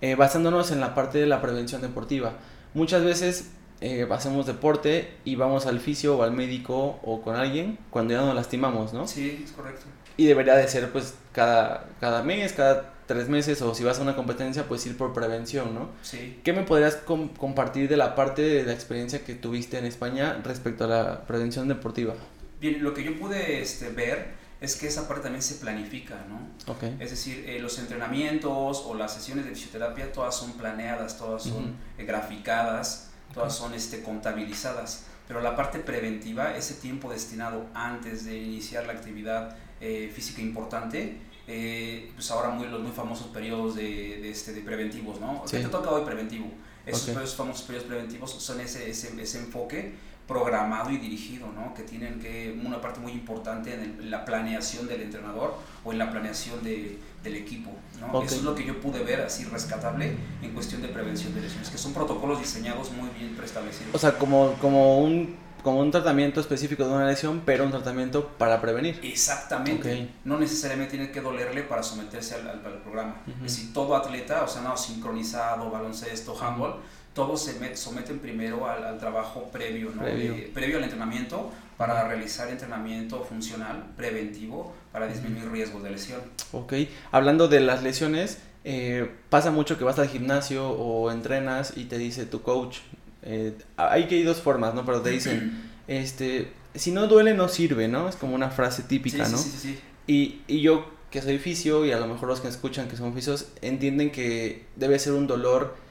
eh, 0.00 0.14
basándonos 0.14 0.70
en 0.70 0.80
la 0.80 0.94
parte 0.94 1.18
de 1.18 1.26
la 1.26 1.40
prevención 1.40 1.80
deportiva. 1.80 2.32
Muchas 2.74 3.04
veces 3.04 3.50
eh, 3.80 4.06
hacemos 4.10 4.46
deporte 4.46 5.14
y 5.24 5.36
vamos 5.36 5.66
al 5.66 5.80
fisio 5.80 6.18
o 6.18 6.22
al 6.22 6.32
médico 6.32 6.98
o 7.02 7.22
con 7.22 7.36
alguien 7.36 7.78
cuando 7.90 8.14
ya 8.14 8.20
nos 8.20 8.34
lastimamos, 8.34 8.92
¿no? 8.92 9.06
Sí, 9.06 9.42
es 9.44 9.52
correcto. 9.52 9.86
Y 10.16 10.26
debería 10.26 10.54
de 10.54 10.66
ser 10.66 10.90
pues 10.90 11.14
cada, 11.32 11.88
cada 12.00 12.22
mes, 12.22 12.52
cada 12.52 12.94
tres 13.06 13.28
meses 13.28 13.62
o 13.62 13.74
si 13.74 13.84
vas 13.84 13.98
a 13.98 14.02
una 14.02 14.16
competencia 14.16 14.64
pues 14.64 14.84
ir 14.86 14.96
por 14.96 15.12
prevención, 15.12 15.74
¿no? 15.74 15.90
Sí. 16.02 16.40
¿Qué 16.42 16.52
me 16.52 16.62
podrías 16.62 16.96
compartir 16.96 17.88
de 17.88 17.96
la 17.96 18.14
parte 18.14 18.42
de 18.42 18.64
la 18.64 18.72
experiencia 18.72 19.24
que 19.24 19.34
tuviste 19.34 19.78
en 19.78 19.84
España 19.84 20.40
respecto 20.42 20.84
a 20.84 20.86
la 20.88 21.26
prevención 21.26 21.68
deportiva? 21.68 22.14
Bien, 22.60 22.82
lo 22.82 22.94
que 22.94 23.04
yo 23.04 23.18
pude 23.18 23.60
este, 23.60 23.90
ver 23.90 24.34
es 24.60 24.76
que 24.76 24.86
esa 24.86 25.06
parte 25.06 25.24
también 25.24 25.42
se 25.42 25.56
planifica, 25.56 26.24
¿no? 26.28 26.72
Okay. 26.72 26.96
Es 26.98 27.10
decir, 27.10 27.44
eh, 27.46 27.60
los 27.60 27.78
entrenamientos 27.78 28.82
o 28.86 28.94
las 28.94 29.14
sesiones 29.14 29.44
de 29.44 29.50
fisioterapia 29.50 30.12
todas 30.12 30.34
son 30.34 30.52
planeadas, 30.52 31.18
todas 31.18 31.42
son 31.42 31.76
graficadas 31.98 33.06
todas 33.34 33.54
son 33.54 33.74
este, 33.74 34.02
contabilizadas, 34.02 35.04
pero 35.28 35.40
la 35.40 35.54
parte 35.56 35.78
preventiva, 35.78 36.56
ese 36.56 36.74
tiempo 36.74 37.10
destinado 37.12 37.66
antes 37.74 38.24
de 38.24 38.36
iniciar 38.38 38.86
la 38.86 38.94
actividad 38.94 39.56
eh, 39.80 40.10
física 40.14 40.40
importante, 40.40 41.18
eh, 41.46 42.10
pues 42.14 42.30
ahora 42.30 42.48
muy, 42.50 42.66
los 42.66 42.80
muy 42.80 42.92
famosos 42.92 43.28
periodos 43.28 43.76
de, 43.76 44.18
de, 44.22 44.30
este, 44.30 44.52
de 44.52 44.62
preventivos, 44.62 45.20
¿no? 45.20 45.44
¿Qué 45.48 45.58
te 45.58 45.68
toca 45.68 45.90
hoy 45.90 46.04
preventivo? 46.04 46.50
Esos, 46.86 47.34
famosos 47.34 47.66
periodos 47.66 47.88
preventivos 47.88 48.30
son 48.30 48.60
ese, 48.60 48.88
ese, 48.88 49.20
ese 49.20 49.38
enfoque 49.38 49.94
programado 50.26 50.90
y 50.90 50.98
dirigido, 50.98 51.46
¿no? 51.52 51.72
que 51.74 51.82
tienen 51.82 52.18
que 52.18 52.58
una 52.64 52.80
parte 52.80 53.00
muy 53.00 53.12
importante 53.12 53.74
en, 53.74 54.10
la 54.10 54.24
planeación 54.24 54.88
del 54.88 55.02
entrenador 55.02 55.54
o 55.84 55.92
en 55.92 55.98
la 55.98 56.10
planeación 56.10 56.62
de, 56.64 56.98
del 57.22 57.36
equipo. 57.36 57.70
¿no? 58.00 58.22
Eso 58.22 58.36
es 58.36 58.42
lo 58.42 58.54
que 58.54 58.64
yo 58.64 58.80
pude 58.80 59.02
ver 59.04 59.20
así 59.20 59.44
rescatable 59.44 60.16
en 60.42 60.52
cuestión 60.52 60.82
de 60.82 60.88
prevención 60.88 61.34
de 61.34 61.42
lesiones, 61.42 61.70
que 61.70 61.78
son 61.78 61.92
protocolos 61.92 62.40
diseñados 62.40 62.90
muy 62.92 63.08
bien 63.10 63.34
preestablecidos. 63.36 63.94
O 63.94 63.98
sea, 63.98 64.18
como, 64.18 64.54
como 64.60 64.98
un 65.00 65.46
como 65.62 65.80
un 65.80 65.90
tratamiento 65.90 66.38
específico 66.38 66.86
de 66.86 66.94
una 66.94 67.08
lesión, 67.08 67.42
pero 67.44 67.64
un 67.64 67.72
tratamiento 67.72 68.28
para 68.38 68.60
prevenir. 68.60 69.00
Exactamente. 69.02 70.10
No 70.24 70.38
necesariamente 70.38 70.96
tiene 70.96 71.10
que 71.10 71.20
dolerle 71.20 71.64
para 71.64 71.82
someterse 71.82 72.36
al, 72.36 72.48
al, 72.48 72.82
programa. 72.82 73.16
Es 73.44 73.54
decir, 73.54 73.72
todo 73.72 73.96
atleta, 73.96 74.44
o 74.44 74.48
sea, 74.48 74.62
no 74.62 74.76
sincronizado, 74.76 75.68
baloncesto, 75.68 76.40
handball, 76.40 76.76
todos 77.16 77.42
se 77.42 77.76
someten 77.76 78.18
primero 78.18 78.68
al, 78.68 78.98
trabajo 78.98 79.48
previo, 79.50 79.90
¿no? 79.90 80.02
previo. 80.02 80.76
al 80.76 80.84
entrenamiento 80.84 81.50
para 81.78 82.06
realizar 82.06 82.48
entrenamiento 82.50 83.24
funcional 83.24 83.86
preventivo 83.96 84.74
para 84.92 85.08
disminuir 85.08 85.50
riesgos 85.50 85.82
de 85.82 85.90
lesión. 85.90 86.20
Ok, 86.52 86.74
hablando 87.10 87.48
de 87.48 87.60
las 87.60 87.82
lesiones, 87.82 88.38
eh, 88.64 89.10
pasa 89.30 89.50
mucho 89.50 89.78
que 89.78 89.84
vas 89.84 89.98
al 89.98 90.08
gimnasio 90.08 90.68
o 90.68 91.10
entrenas 91.10 91.72
y 91.74 91.86
te 91.86 91.96
dice 91.96 92.26
tu 92.26 92.42
coach, 92.42 92.80
eh, 93.22 93.56
hay 93.78 94.08
que 94.08 94.16
ir 94.16 94.26
dos 94.26 94.42
formas, 94.42 94.74
¿no? 94.74 94.84
Pero 94.84 95.00
te 95.00 95.08
dicen, 95.08 95.70
este, 95.88 96.52
si 96.74 96.92
no 96.92 97.06
duele 97.06 97.32
no 97.32 97.48
sirve, 97.48 97.88
¿no? 97.88 98.10
Es 98.10 98.16
como 98.16 98.34
una 98.34 98.50
frase 98.50 98.82
típica, 98.82 99.26
¿no? 99.26 99.38
Sí, 99.38 99.50
sí, 99.50 99.58
sí. 99.58 99.78
Y, 100.06 100.42
y 100.54 100.60
yo 100.60 100.94
que 101.10 101.22
soy 101.22 101.38
fisio 101.38 101.86
y 101.86 101.92
a 101.92 101.98
lo 101.98 102.08
mejor 102.08 102.28
los 102.28 102.40
que 102.40 102.48
escuchan 102.48 102.88
que 102.88 102.96
son 102.96 103.14
fisios 103.14 103.46
entienden 103.62 104.12
que 104.12 104.66
debe 104.76 104.98
ser 104.98 105.14
un 105.14 105.26
dolor 105.26 105.85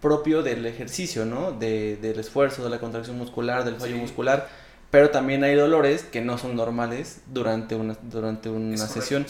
propio 0.00 0.42
del 0.42 0.66
ejercicio, 0.66 1.24
¿no? 1.24 1.52
De, 1.52 1.96
del 1.96 2.18
esfuerzo, 2.18 2.64
de 2.64 2.70
la 2.70 2.78
contracción 2.78 3.18
muscular, 3.18 3.64
del 3.64 3.76
fallo 3.76 3.96
muscular. 3.96 4.48
Pero 4.90 5.10
también 5.10 5.44
hay 5.44 5.54
dolores 5.54 6.02
que 6.02 6.20
no 6.20 6.36
son 6.36 6.56
normales 6.56 7.20
durante 7.26 7.76
una, 7.76 7.96
durante 8.02 8.50
una 8.50 8.76
sesión. 8.76 9.24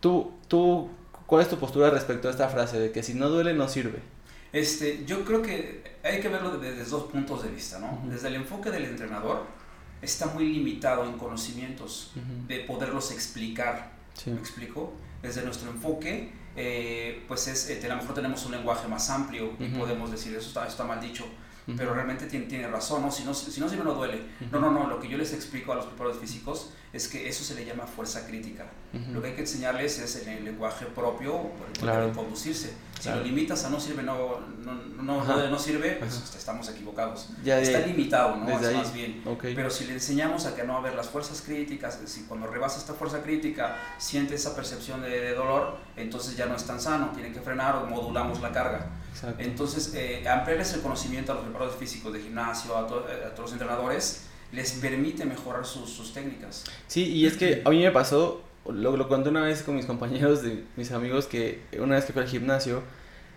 ¿Tú, 0.00 0.32
¿Tú, 0.48 0.88
cuál 1.26 1.42
es 1.42 1.48
tu 1.48 1.58
postura 1.58 1.90
respecto 1.90 2.28
a 2.28 2.30
esta 2.30 2.48
frase 2.48 2.78
de 2.78 2.90
que 2.90 3.02
si 3.02 3.14
no 3.14 3.28
duele 3.28 3.54
no 3.54 3.68
sirve? 3.68 4.00
Este, 4.52 5.04
yo 5.06 5.24
creo 5.24 5.42
que 5.42 5.82
hay 6.02 6.20
que 6.20 6.28
verlo 6.28 6.58
desde 6.58 6.84
dos 6.84 7.04
puntos 7.04 7.42
de 7.42 7.50
vista, 7.50 7.78
¿no? 7.78 8.02
Desde 8.10 8.28
el 8.28 8.36
enfoque 8.36 8.70
del 8.70 8.84
entrenador, 8.84 9.44
está 10.02 10.26
muy 10.26 10.52
limitado 10.52 11.04
en 11.04 11.12
conocimientos 11.12 12.12
de 12.48 12.60
poderlos 12.60 13.12
explicar. 13.12 13.92
¿Me 14.24 14.38
explico? 14.38 14.92
Desde 15.22 15.42
nuestro 15.42 15.70
enfoque, 15.70 16.32
eh, 16.56 17.24
pues 17.28 17.48
es, 17.48 17.68
eh, 17.70 17.80
a 17.84 17.88
lo 17.88 17.96
mejor 17.96 18.14
tenemos 18.14 18.44
un 18.46 18.52
lenguaje 18.52 18.88
más 18.88 19.10
amplio 19.10 19.52
y 19.58 19.68
podemos 19.68 20.10
decir, 20.10 20.34
eso 20.34 20.48
está, 20.48 20.66
está 20.66 20.84
mal 20.84 21.00
dicho, 21.00 21.26
pero 21.76 21.94
realmente 21.94 22.26
tiene, 22.26 22.46
tiene, 22.46 22.68
razón, 22.68 23.02
¿no? 23.02 23.10
Si 23.10 23.24
no, 23.24 23.34
si 23.34 23.60
no, 23.60 23.68
si 23.68 23.76
no, 23.76 23.84
no 23.84 23.94
duele. 23.94 24.22
No, 24.52 24.60
no, 24.60 24.70
no, 24.70 24.86
lo 24.86 25.00
que 25.00 25.08
yo 25.08 25.18
les 25.18 25.32
explico 25.32 25.72
a 25.72 25.74
los 25.74 25.86
preparadores 25.86 26.20
físicos 26.20 26.70
es 26.92 27.08
que 27.08 27.28
eso 27.28 27.42
se 27.42 27.54
le 27.54 27.64
llama 27.64 27.86
fuerza 27.86 28.26
crítica. 28.26 28.66
Lo 29.12 29.20
que 29.20 29.28
hay 29.28 29.34
que 29.34 29.42
enseñarles 29.42 29.98
es 29.98 30.26
el, 30.26 30.44
lenguaje 30.44 30.86
propio 30.86 31.50
para 31.80 32.10
conducirse. 32.12 32.72
Si 33.00 33.10
lo 33.10 33.22
limitas 33.22 33.64
a 33.64 33.70
no 33.70 33.78
sirve, 33.78 34.02
no, 34.02 34.40
no, 34.64 35.24
no, 35.24 35.48
no 35.50 35.58
sirve, 35.58 35.96
pues 35.98 36.14
este, 36.14 36.38
estamos 36.38 36.68
equivocados. 36.70 37.28
Está 37.44 37.86
limitado, 37.86 38.36
¿no? 38.36 38.48
Es 38.48 38.74
más 38.74 38.94
bien. 38.94 39.22
Pero 39.40 39.70
si 39.70 39.84
le 39.84 39.94
enseñamos 39.94 40.46
a 40.46 40.54
que 40.54 40.64
no 40.64 40.76
a 40.76 40.80
ver 40.80 40.94
las 40.94 41.08
fuerzas 41.08 41.42
críticas, 41.42 41.98
si 42.06 42.22
cuando 42.22 42.46
rebasa 42.46 42.78
esta 42.78 42.94
fuerza 42.94 43.22
crítica 43.22 43.76
siente 43.98 44.34
esa 44.34 44.54
percepción 44.54 45.02
de, 45.02 45.34
dolor, 45.34 45.78
entonces 45.96 46.36
ya 46.36 46.46
no 46.46 46.56
es 46.56 46.64
tan 46.64 46.80
sano, 46.80 47.10
tiene 47.12 47.32
que 47.32 47.40
frenar 47.40 47.76
o 47.76 47.86
modulamos 47.86 48.40
la 48.40 48.52
carga. 48.52 48.86
Entonces, 49.38 49.94
eh, 49.94 50.28
ampliarles 50.28 50.72
el 50.74 50.80
conocimiento 50.80 51.32
a 51.32 51.36
los 51.36 51.44
preparadores 51.44 51.78
físicos 51.78 52.12
de 52.12 52.20
gimnasio, 52.20 52.76
a, 52.76 52.80
a 52.80 52.86
todos 52.86 53.38
los 53.38 53.52
entrenadores, 53.52 54.22
les 54.52 54.72
permite 54.72 55.24
mejorar 55.24 55.64
sus, 55.64 55.90
sus 55.90 56.12
técnicas. 56.12 56.64
Sí, 56.86 57.04
y 57.04 57.26
es 57.26 57.36
que 57.36 57.62
a 57.64 57.70
mí 57.70 57.82
me 57.82 57.90
pasó, 57.90 58.42
lo, 58.66 58.96
lo 58.96 59.08
conté 59.08 59.28
una 59.28 59.42
vez 59.42 59.62
con 59.62 59.76
mis 59.76 59.86
compañeros, 59.86 60.42
de 60.42 60.64
mis 60.76 60.92
amigos, 60.92 61.26
que 61.26 61.62
una 61.78 61.96
vez 61.96 62.04
que 62.04 62.12
fui 62.12 62.22
al 62.22 62.28
gimnasio, 62.28 62.82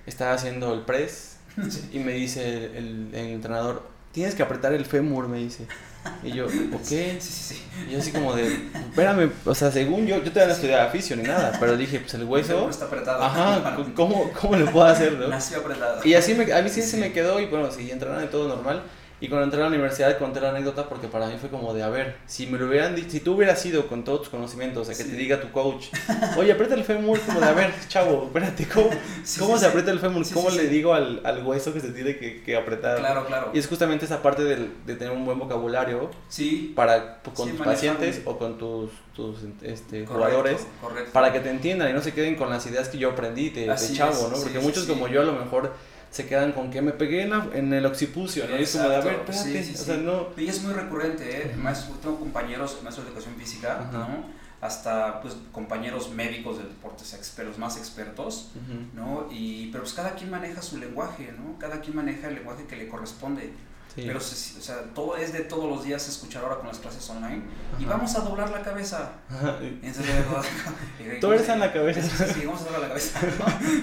estaba 0.06 0.34
haciendo 0.34 0.74
el 0.74 0.82
press 0.82 1.38
y 1.94 2.00
me 2.00 2.14
dice 2.14 2.66
el, 2.78 3.10
el, 3.14 3.28
entrenador, 3.28 3.84
tienes 4.12 4.36
que 4.36 4.44
apretar 4.44 4.74
el 4.74 4.86
fémur, 4.86 5.28
me 5.28 5.40
dice. 5.40 5.68
Y 6.24 6.32
yo, 6.32 6.46
¿ok? 6.46 6.84
Sí, 6.84 7.18
sí, 7.20 7.32
sí. 7.32 7.64
Y 7.88 7.94
yo 7.94 8.00
así 8.00 8.12
como 8.12 8.34
de, 8.34 8.48
espérame, 8.48 9.32
o 9.46 9.56
sea, 9.56 9.72
según 9.72 10.06
yo, 10.06 10.18
yo 10.18 10.32
todavía 10.32 10.48
no 10.48 10.54
estudiaba 10.54 10.84
afición 10.86 11.22
ni 11.22 11.28
nada, 11.28 11.56
pero 11.60 11.78
dije, 11.78 12.00
pues 12.00 12.14
el 12.14 12.24
hueso... 12.26 12.70
Está 12.70 12.86
apretado. 12.86 13.24
Ajá, 13.24 13.76
¿cómo, 13.96 14.32
cómo 14.40 14.56
le 14.56 14.66
puedo 14.66 14.86
hacer, 14.86 15.14
no? 15.14 15.28
Nació 15.28 15.60
apretado. 15.60 16.04
Y 16.06 16.14
así 16.14 16.34
me, 16.34 16.52
a 16.52 16.62
mí 16.62 16.70
sí, 16.70 16.82
se 16.82 16.98
me 16.98 17.12
quedó 17.12 17.40
y 17.40 17.46
bueno, 17.46 17.72
sí, 17.72 17.90
entrenaron 17.92 18.24
de 18.24 18.30
todo 18.30 18.48
normal. 18.48 18.84
Y 19.22 19.28
cuando 19.28 19.46
entré 19.46 19.60
a 19.60 19.64
la 19.64 19.70
universidad 19.70 20.18
conté 20.18 20.40
la 20.40 20.50
anécdota 20.50 20.88
porque 20.88 21.08
para 21.08 21.28
mí 21.28 21.36
fue 21.40 21.50
como 21.50 21.74
de, 21.74 21.84
a 21.84 21.90
ver, 21.90 22.16
si 22.26 22.48
me 22.48 22.58
lo 22.58 22.68
hubieran 22.68 22.96
dicho, 22.96 23.12
si 23.12 23.20
tú 23.20 23.34
hubieras 23.34 23.66
ido 23.66 23.88
con 23.88 24.04
todos 24.04 24.22
tus 24.22 24.30
conocimientos, 24.30 24.88
o 24.88 24.94
sea, 24.94 25.04
que 25.04 25.10
te 25.10 25.16
diga 25.16 25.42
tu 25.42 25.52
coach, 25.52 25.88
oye, 26.38 26.52
aprieta 26.54 26.76
el 26.76 26.86
fémur, 26.86 27.20
como 27.20 27.42
de, 27.42 27.46
a 27.46 27.52
ver, 27.52 27.74
chavo, 27.90 28.26
espérate, 28.28 28.66
¿cómo, 28.74 28.90
¿cómo 29.40 29.58
se 29.58 29.66
aprieta 29.66 29.92
el 29.92 30.00
fémur? 30.00 30.26
¿Cómo 30.34 30.50
le 30.50 30.68
digo 30.68 30.94
al, 30.94 31.22
al, 31.26 31.46
hueso 31.46 31.74
que 31.74 31.82
se 31.82 31.90
tiene 31.90 32.18
que, 32.18 32.42
que, 32.44 32.56
apretar? 32.56 33.00
Claro, 33.00 33.26
claro. 33.26 33.52
Y 33.54 33.60
es 33.60 33.68
justamente 33.68 34.06
esa 34.06 34.22
parte 34.22 34.44
de, 34.44 34.70
de 34.86 34.96
tener 34.96 35.12
un 35.12 35.26
buen 35.26 35.38
vocabulario 35.38 36.10
sí. 36.30 36.72
para 36.76 37.22
con 37.22 37.50
tus 37.50 37.60
pacientes 37.60 38.22
o 38.24 38.38
con 38.38 38.58
tus, 38.58 38.92
tus 39.14 39.40
este, 39.64 40.06
jugadores, 40.06 40.66
correcto. 40.82 41.12
para 41.12 41.34
que 41.34 41.42
te 41.42 41.50
entiendan 41.50 41.90
y 41.90 41.94
no 41.94 42.02
se 42.02 42.14
queden 42.14 42.36
con 42.36 42.50
las 42.50 42.66
ideas 42.68 42.88
que 42.88 42.98
yo 42.98 43.12
aprendí 43.12 43.50
de, 43.50 43.68
de 43.68 43.94
chavo, 43.94 44.30
¿no? 44.30 44.38
Porque 44.42 44.60
muchos 44.60 44.86
como 44.86 45.08
yo 45.08 45.22
a 45.22 45.26
lo 45.26 45.34
mejor 45.34 45.74
se 46.12 46.26
quedan 46.28 46.52
con 46.54 46.72
que 46.72 46.82
me 46.82 46.92
pegué 46.92 47.24
en, 47.24 47.30
la, 47.32 47.48
en 47.54 47.72
el 47.74 47.86
occipucio, 47.86 48.48
¿no? 48.48 48.58
Y 48.58 48.64
es 48.64 48.72
como 48.76 48.90
de, 48.90 48.96
a 48.96 49.02
ver, 49.02 49.14
espérate, 49.14 49.64
sí, 49.64 49.64
sí, 49.64 49.74
o 49.76 49.86
sea, 49.86 49.98
no... 49.98 50.30
Y 50.38 50.48
es 50.48 50.64
muy 50.64 50.74
recurrente, 50.74 51.24
¿eh? 51.44 51.56
Maestro, 51.56 51.96
tengo 52.02 52.20
compañeros, 52.20 52.80
maestros 52.84 53.06
de 53.06 53.12
educación 53.14 53.36
física, 53.36 53.80
Ajá. 53.80 53.92
¿no? 53.92 54.40
Hasta, 54.62 55.22
pues, 55.22 55.38
compañeros 55.52 56.12
médicos 56.12 56.58
de 56.58 56.64
deportes, 56.64 57.14
expertos, 57.14 57.58
más 57.58 57.78
expertos, 57.78 58.52
uh 58.56 58.60
-huh. 58.60 58.94
¿no? 58.94 59.28
Y, 59.32 59.70
pero 59.72 59.84
pues 59.84 59.94
cada 59.94 60.16
quien 60.16 60.30
maneja 60.32 60.62
su 60.62 60.78
lenguaje, 60.78 61.32
¿no? 61.38 61.58
Cada 61.60 61.80
quien 61.80 61.96
maneja 61.96 62.28
el 62.28 62.36
lenguaje 62.36 62.66
que 62.66 62.76
le 62.76 62.88
corresponde. 62.88 63.54
Sí. 64.00 64.08
Pero, 64.08 64.20
o 64.20 64.22
sea, 64.22 64.84
todo 64.94 65.18
es 65.18 65.34
de 65.34 65.42
todos 65.42 65.70
los 65.70 65.84
días 65.84 66.08
escuchar 66.08 66.44
ahora 66.44 66.58
con 66.58 66.68
las 66.68 66.80
clases 66.80 67.10
online. 67.10 67.44
Ajá. 67.74 67.82
Y 67.82 67.86
vamos 67.86 68.16
a 68.16 68.22
doblar 68.22 68.50
la 68.50 68.62
cabeza. 68.62 69.12
Entonces, 69.62 71.50
en 71.50 71.60
la 71.60 71.74
cabeza. 71.74 72.28
Sí, 72.34 72.46
vamos 72.46 72.62
a 72.62 72.66
doblar 72.66 72.82
la 72.82 72.88
cabeza. 72.90 73.20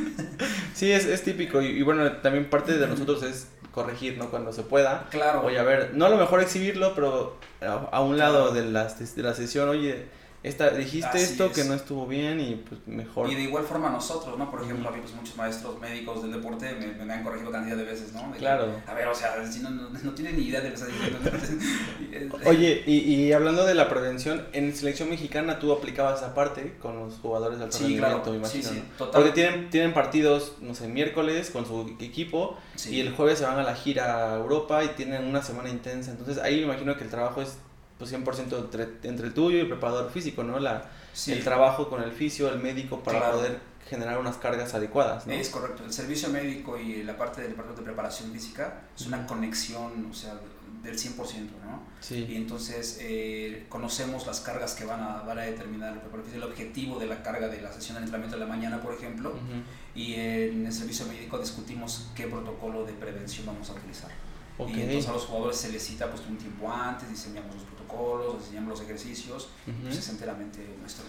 sí, 0.75 0.91
es, 0.93 1.05
es 1.05 1.23
típico. 1.23 1.61
Y, 1.61 1.67
y, 1.67 1.83
bueno, 1.83 2.11
también 2.19 2.51
parte 2.51 2.79
de 2.79 2.87
nosotros 2.87 3.23
es 3.23 3.49
corregir, 3.73 4.17
¿no? 4.19 4.31
Cuando 4.31 4.53
se 4.53 4.63
pueda. 4.63 5.07
Claro. 5.11 5.43
Oye, 5.45 5.59
a 5.59 5.63
ver, 5.63 5.93
no 5.95 6.07
a 6.07 6.09
lo 6.09 6.17
mejor 6.17 6.41
exhibirlo, 6.41 6.95
pero 6.95 7.39
a, 7.61 7.97
a 7.97 8.01
un 8.03 8.17
lado 8.19 8.53
de 8.53 8.65
la, 8.65 8.87
de 8.87 9.23
la 9.23 9.35
sesión, 9.35 9.69
oye 9.69 10.16
esta, 10.47 10.71
dijiste 10.71 11.09
Así 11.09 11.33
esto 11.33 11.47
es. 11.47 11.53
que 11.53 11.65
no 11.65 11.75
estuvo 11.75 12.07
bien 12.07 12.41
y 12.41 12.55
pues 12.55 12.81
mejor. 12.87 13.29
Y 13.29 13.35
de 13.35 13.43
igual 13.43 13.65
forma 13.65 13.91
nosotros, 13.91 14.38
¿no? 14.38 14.49
Por 14.49 14.62
ejemplo, 14.62 14.88
a 14.88 14.93
mí 14.93 14.99
pues 15.00 15.12
muchos 15.12 15.37
maestros 15.37 15.81
médicos 15.81 16.23
del 16.23 16.33
deporte 16.33 16.73
me, 16.75 17.05
me 17.05 17.12
han 17.12 17.25
corregido 17.25 17.50
cantidad 17.50 17.76
de 17.76 17.83
veces, 17.83 18.12
¿no? 18.12 18.31
De 18.33 18.38
claro. 18.38 18.67
Que, 18.85 18.91
a 18.91 18.95
ver, 18.95 19.09
o 19.09 19.15
sea, 19.15 19.45
si 19.45 19.59
no, 19.59 19.71
no, 19.71 19.91
no 19.91 20.15
tienen 20.15 20.37
ni 20.37 20.45
idea 20.45 20.61
de 20.61 20.71
lo 20.71 20.76
que 20.76 20.81
está 20.81 20.87
diciendo. 20.87 22.38
Oye, 22.47 22.85
y, 22.87 22.97
y, 22.97 23.33
hablando 23.33 23.67
de 23.67 23.75
la 23.75 23.88
prevención, 23.88 24.47
en 24.53 24.75
selección 24.76 25.11
mexicana 25.11 25.59
tú 25.59 25.73
aplicabas 25.73 26.21
esa 26.21 26.33
parte 26.33 26.76
con 26.81 26.97
los 26.97 27.15
jugadores 27.15 27.59
de 27.59 27.65
alto 27.65 27.76
sí, 27.76 27.83
rendimiento, 27.99 28.23
claro. 28.23 28.31
me 28.31 28.38
imagino. 28.38 28.62
Sí, 28.62 28.69
sí, 28.69 28.83
¿no? 28.88 28.97
total. 28.99 29.23
Porque 29.23 29.35
tienen, 29.35 29.71
tienen 29.71 29.93
partidos, 29.93 30.59
no 30.61 30.76
sé, 30.76 30.87
miércoles 30.87 31.50
con 31.50 31.67
su 31.67 31.97
equipo 31.99 32.57
y 32.88 33.00
el 33.00 33.12
jueves 33.12 33.41
se 33.41 33.47
van 33.47 33.59
a 33.59 33.65
la 33.65 33.75
gira 33.75 34.33
a 34.33 34.37
Europa 34.37 34.85
y 34.85 34.88
tienen 34.88 35.25
una 35.25 35.43
semana 35.43 35.71
intensa. 35.71 36.12
Entonces 36.12 36.38
ahí 36.38 36.57
me 36.59 36.62
imagino 36.62 36.97
que 36.97 37.03
el 37.03 37.11
trabajo 37.11 37.43
es 37.43 37.59
pues 37.99 38.12
100% 38.12 38.59
entre, 38.59 38.88
entre 39.09 39.26
el 39.29 39.35
tuyo 39.35 39.57
y 39.59 39.61
el 39.61 39.69
preparador 39.69 40.11
físico, 40.11 40.43
¿no? 40.45 40.59
La, 40.59 40.91
Sí. 41.12 41.33
el 41.33 41.43
trabajo 41.43 41.88
con 41.88 42.03
el 42.03 42.12
fisio, 42.12 42.49
el 42.53 42.59
médico 42.59 43.03
para 43.03 43.19
Claro. 43.21 43.37
poder 43.38 43.59
generar 43.88 44.19
unas 44.19 44.37
cargas 44.37 44.75
adecuadas, 44.75 45.26
¿no? 45.26 45.33
Es 45.33 45.49
correcto. 45.49 45.83
El 45.85 45.93
servicio 45.93 46.29
médico 46.29 46.79
y 46.79 47.03
la 47.05 47.17
parte 47.17 47.41
del 47.41 47.50
departamento 47.53 47.81
de 47.83 47.87
preparación 47.87 48.33
física 48.33 48.83
es 48.95 49.07
una 49.07 49.26
conexión, 49.26 50.09
o 50.11 50.15
sea, 50.15 50.35
del 50.83 50.99
100%, 50.99 51.53
¿no? 51.65 51.83
Sí. 52.00 52.26
Y 52.29 52.37
entonces 52.37 52.99
eh, 53.00 53.65
conocemos 53.71 54.26
las 54.26 54.41
cargas 54.41 54.75
que 54.75 54.85
van 54.85 55.00
a, 55.00 55.23
van 55.23 55.38
a 55.38 55.43
determinar 55.43 55.93
el 55.95 56.00
preparador 56.00 56.26
físico, 56.26 56.45
el 56.45 56.50
objetivo 56.53 56.99
de 56.99 57.07
la 57.07 57.23
carga 57.23 57.49
de 57.49 57.62
la 57.62 57.73
sesión 57.73 57.95
de 57.97 58.00
entrenamiento 58.03 58.37
de 58.38 58.45
la 58.45 58.50
mañana, 58.50 58.83
por 58.83 58.93
ejemplo. 58.93 59.31
Ujú. 59.31 59.62
Y 59.95 60.15
en 60.15 60.67
el 60.67 60.73
servicio 60.73 61.07
médico 61.07 61.38
discutimos 61.38 62.09
qué 62.15 62.26
protocolo 62.26 62.85
de 62.85 62.93
prevención 62.93 63.47
vamos 63.47 63.71
a 63.71 63.73
utilizar. 63.73 64.11
Ok. 64.59 64.69
Y 64.71 64.81
entonces 64.83 65.09
a 65.09 65.12
los 65.12 65.25
jugadores 65.25 65.57
se 65.57 65.71
les 65.73 65.83
cita 65.83 66.11
pues 66.11 66.23
un 66.29 66.37
tiempo 66.37 66.71
antes, 66.71 67.09
diseñamos 67.09 67.55
los 67.55 67.65
protocolos, 67.87 68.38
diseñamos 68.40 68.71
los 68.71 68.81
ejercicios, 68.83 69.49
Ujú. 69.66 69.76
pues 69.85 69.99
es 69.99 70.09
enteramente 70.09 70.76
nuestro. 70.81 71.05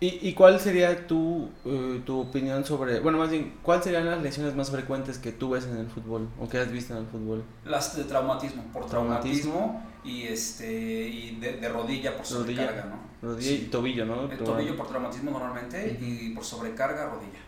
¿Y, 0.00 0.28
¿Y 0.28 0.34
cuál 0.34 0.60
sería 0.60 1.08
tu, 1.08 1.48
eh, 1.64 2.00
tu 2.06 2.20
opinión 2.20 2.64
sobre, 2.64 3.00
bueno, 3.00 3.18
más 3.18 3.30
bien, 3.30 3.54
cuáles 3.64 3.82
serían 3.84 4.06
las 4.06 4.22
lesiones 4.22 4.54
más 4.54 4.70
frecuentes 4.70 5.18
que 5.18 5.32
tú 5.32 5.50
ves 5.50 5.64
en 5.66 5.76
el 5.76 5.88
fútbol 5.88 6.28
o 6.40 6.48
que 6.48 6.58
has 6.58 6.70
visto 6.70 6.92
en 6.94 7.00
el 7.00 7.06
fútbol? 7.06 7.42
Las 7.64 7.96
de 7.96 8.04
traumatismo, 8.04 8.62
por 8.72 8.86
Traumatismo. 8.86 9.52
traumatismo, 9.54 9.88
y 10.04 10.22
este 10.22 11.08
y 11.08 11.36
de, 11.40 11.54
de 11.54 11.68
rodilla 11.68 12.16
por 12.16 12.24
Rodilla. 12.30 12.66
sobrecarga, 12.68 12.84
¿no? 12.84 13.28
Rodilla 13.28 13.48
Sí. 13.48 13.62
y 13.66 13.70
tobillo, 13.70 14.04
¿no? 14.06 14.30
El 14.30 14.38
tobillo 14.38 14.76
por 14.76 14.86
traumatismo 14.86 15.32
normalmente 15.32 15.96
Ujú. 15.96 16.04
y 16.08 16.30
por 16.30 16.44
sobrecarga 16.44 17.06
rodilla. 17.10 17.40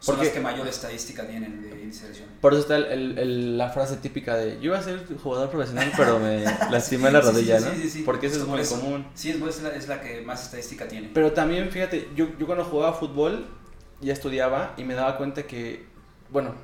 Son 0.00 0.14
Porque- 0.16 0.28
las 0.28 0.34
que 0.34 0.40
mayor 0.40 0.66
estadística 0.66 1.26
tienen 1.28 1.60
de 1.62 1.68
índice 1.82 2.04
de 2.04 2.08
lesión. 2.10 2.28
Por 2.40 2.54
eso 2.54 2.62
está 2.62 2.76
el, 2.76 2.84
el- 2.86 3.18
el- 3.18 3.58
la 3.58 3.68
frase 3.68 3.98
típica 3.98 4.34
de 4.34 4.54
yo 4.56 4.64
iba 4.70 4.78
a 4.78 4.82
ser 4.82 5.04
jugador 5.22 5.50
profesional 5.50 5.92
pero 5.96 6.18
me 6.18 6.42
lastimé 6.70 7.10
la 7.10 7.20
Sí, 7.20 7.26
rodilla, 7.28 7.58
sí, 7.58 7.64
¿no? 7.66 7.70
sí, 7.74 7.82
sí, 7.82 7.90
sí. 7.90 8.02
Porque 8.04 8.26
eso 8.28 8.40
es 8.40 8.46
muy 8.46 8.60
eso. 8.60 8.80
común. 8.80 9.06
Sí, 9.14 9.28
es, 9.30 9.36
es, 9.36 9.62
la, 9.62 9.68
es 9.70 9.88
la 9.88 10.00
que 10.00 10.22
más 10.22 10.42
estadística 10.44 10.88
tiene. 10.88 11.10
Pero 11.12 11.32
también, 11.32 11.70
fíjate, 11.70 12.08
yo, 12.16 12.28
yo 12.38 12.46
cuando 12.46 12.64
jugaba 12.64 12.94
fútbol 12.94 13.46
ya 14.00 14.14
estudiaba 14.14 14.72
y 14.78 14.84
me 14.84 14.94
daba 14.94 15.18
cuenta 15.18 15.42
que, 15.42 15.84
bueno, 16.30 16.54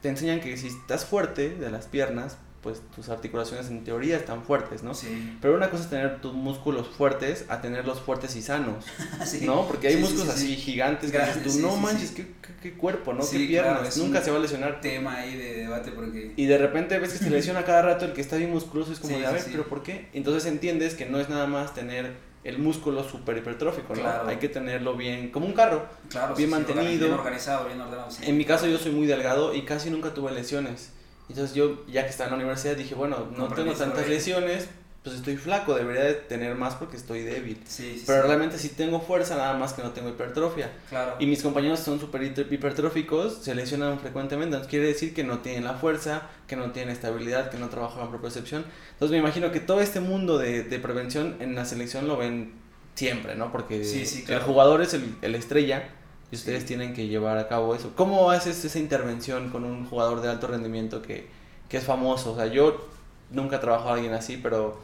te 0.00 0.08
enseñan 0.08 0.40
que 0.40 0.56
si 0.56 0.68
estás 0.68 1.04
fuerte 1.04 1.50
de 1.50 1.70
las 1.70 1.86
piernas, 1.88 2.38
pues 2.66 2.82
tus 2.92 3.08
articulaciones 3.10 3.68
en 3.68 3.84
teoría 3.84 4.16
están 4.16 4.42
fuertes, 4.42 4.82
¿no? 4.82 4.92
Sí. 4.92 5.38
Pero 5.40 5.54
una 5.54 5.70
cosa 5.70 5.84
es 5.84 5.90
tener 5.90 6.20
tus 6.20 6.32
músculos 6.34 6.88
fuertes 6.88 7.44
a 7.48 7.60
tenerlos 7.60 8.00
fuertes 8.00 8.34
y 8.34 8.42
sanos, 8.42 8.84
Sí. 9.24 9.46
¿no? 9.46 9.68
Porque 9.68 9.86
hay 9.86 9.94
Sí, 9.94 10.00
músculos 10.00 10.34
sí, 10.34 10.40
sí. 10.40 10.52
así 10.54 10.56
gigantes 10.56 11.12
que 11.12 11.18
dices 11.20 11.42
tú, 11.44 11.60
no 11.60 11.76
manches. 11.76 12.10
Qué, 12.10 12.26
qué- 12.42 12.54
qué 12.60 12.72
cuerpo, 12.72 13.12
¿no? 13.12 13.20
Qué 13.20 13.38
piernas, 13.46 13.78
claro, 13.94 13.96
nunca 14.04 14.18
un 14.18 14.24
se 14.24 14.30
va 14.32 14.38
a 14.38 14.40
lesionar. 14.40 14.80
Tema 14.80 15.14
ahí 15.18 15.36
de 15.36 15.54
debate 15.58 15.92
porque... 15.92 16.32
Y 16.34 16.46
de 16.46 16.58
repente 16.58 16.98
ves 16.98 17.12
que 17.12 17.18
se 17.18 17.30
lesiona 17.30 17.64
cada 17.64 17.82
rato 17.82 18.04
el 18.04 18.12
que 18.14 18.20
está 18.20 18.34
bien 18.34 18.50
musculoso, 18.50 18.92
es 18.92 18.98
como 18.98 19.16
de, 19.16 19.24
a 19.26 19.30
ver, 19.30 19.44
pero 19.48 19.68
¿por 19.68 19.84
qué? 19.84 20.08
Entonces 20.12 20.46
entiendes 20.46 20.94
que 20.94 21.06
no 21.06 21.20
es 21.20 21.28
nada 21.28 21.46
más 21.46 21.72
tener 21.72 22.14
el 22.42 22.58
músculo 22.58 23.02
súper 23.08 23.36
hipertrófico, 23.36 23.94
¿no? 23.94 24.00
Claro. 24.02 24.28
Hay 24.28 24.36
que 24.38 24.48
tenerlo 24.48 24.96
bien, 24.96 25.30
como 25.30 25.46
un 25.46 25.52
carro. 25.52 25.86
Claro, 26.10 26.34
bien 26.34 26.50
mantenido. 26.50 27.06
Bien 27.06 27.12
organizado, 27.18 27.66
bien 27.66 27.80
ordenado. 27.80 28.08
En 28.22 28.36
mi 28.36 28.44
caso 28.44 28.66
yo 28.66 28.78
soy 28.78 28.90
muy 28.92 29.06
delgado 29.06 29.54
y 29.54 29.62
casi 29.62 29.90
nunca 29.90 30.12
tuve 30.14 30.32
lesiones. 30.32 30.90
Entonces 31.28 31.54
yo, 31.54 31.84
ya 31.86 32.04
que 32.04 32.10
estaba 32.10 32.28
en 32.28 32.32
la 32.32 32.36
universidad, 32.44 32.76
dije, 32.76 32.94
bueno, 32.94 33.28
no 33.36 33.48
tengo 33.48 33.72
tantas 33.72 34.08
lesiones, 34.08 34.68
pues 35.02 35.16
estoy 35.16 35.36
flaco, 35.36 35.74
debería 35.74 36.02
de 36.02 36.14
tener 36.14 36.54
más 36.56 36.74
porque 36.74 36.96
estoy 36.96 37.22
débil. 37.22 37.60
Sí, 37.66 37.94
sí, 37.98 38.04
Pero 38.06 38.22
sí. 38.22 38.26
realmente 38.28 38.58
sí 38.58 38.70
tengo 38.70 39.00
fuerza, 39.00 39.36
nada 39.36 39.54
más 39.54 39.72
que 39.72 39.82
no 39.82 39.90
tengo 39.92 40.08
hipertrofia. 40.08 40.70
Claro. 40.88 41.14
Y 41.20 41.26
mis 41.26 41.42
compañeros 41.42 41.78
son 41.80 42.00
súper 42.00 42.22
hiper- 42.22 42.50
hipertróficos, 42.50 43.38
se 43.42 43.54
lesionan 43.54 44.00
frecuentemente, 44.00 44.46
entonces 44.56 44.68
quiere 44.68 44.86
decir 44.86 45.14
que 45.14 45.22
no 45.24 45.38
tienen 45.38 45.64
la 45.64 45.74
fuerza, 45.74 46.22
que 46.48 46.56
no 46.56 46.72
tienen 46.72 46.92
estabilidad, 46.92 47.50
que 47.50 47.58
no 47.58 47.68
trabajan 47.68 48.00
la 48.00 48.08
propiocepción. 48.10 48.64
Entonces 48.94 49.12
me 49.12 49.18
imagino 49.18 49.52
que 49.52 49.60
todo 49.60 49.80
este 49.80 50.00
mundo 50.00 50.38
de, 50.38 50.64
de 50.64 50.78
prevención 50.80 51.36
en 51.40 51.54
la 51.54 51.64
selección 51.64 52.08
lo 52.08 52.16
ven 52.16 52.54
siempre, 52.94 53.36
¿no? 53.36 53.52
Porque 53.52 53.84
Sí, 53.84 54.06
sí, 54.06 54.20
el 54.20 54.24
claro. 54.24 54.44
jugador 54.44 54.82
es 54.82 54.94
el, 54.94 55.14
el 55.22 55.34
estrella 55.36 55.88
y 56.30 56.36
ustedes 56.36 56.62
Sí. 56.62 56.68
tienen 56.68 56.94
que 56.94 57.06
llevar 57.08 57.38
a 57.38 57.48
cabo 57.48 57.74
eso. 57.74 57.92
¿Cómo 57.96 58.30
haces 58.30 58.64
esa 58.64 58.78
intervención 58.78 59.50
con 59.50 59.64
un 59.64 59.86
jugador 59.86 60.20
de 60.22 60.28
alto 60.28 60.46
rendimiento 60.48 61.02
que, 61.02 61.28
que 61.68 61.76
es 61.78 61.84
famoso? 61.84 62.32
O 62.32 62.36
sea, 62.36 62.46
yo 62.46 62.86
nunca 63.30 63.56
he 63.56 63.58
trabajado 63.58 63.90
a 63.90 63.94
alguien 63.94 64.12
así, 64.14 64.36
pero 64.36 64.78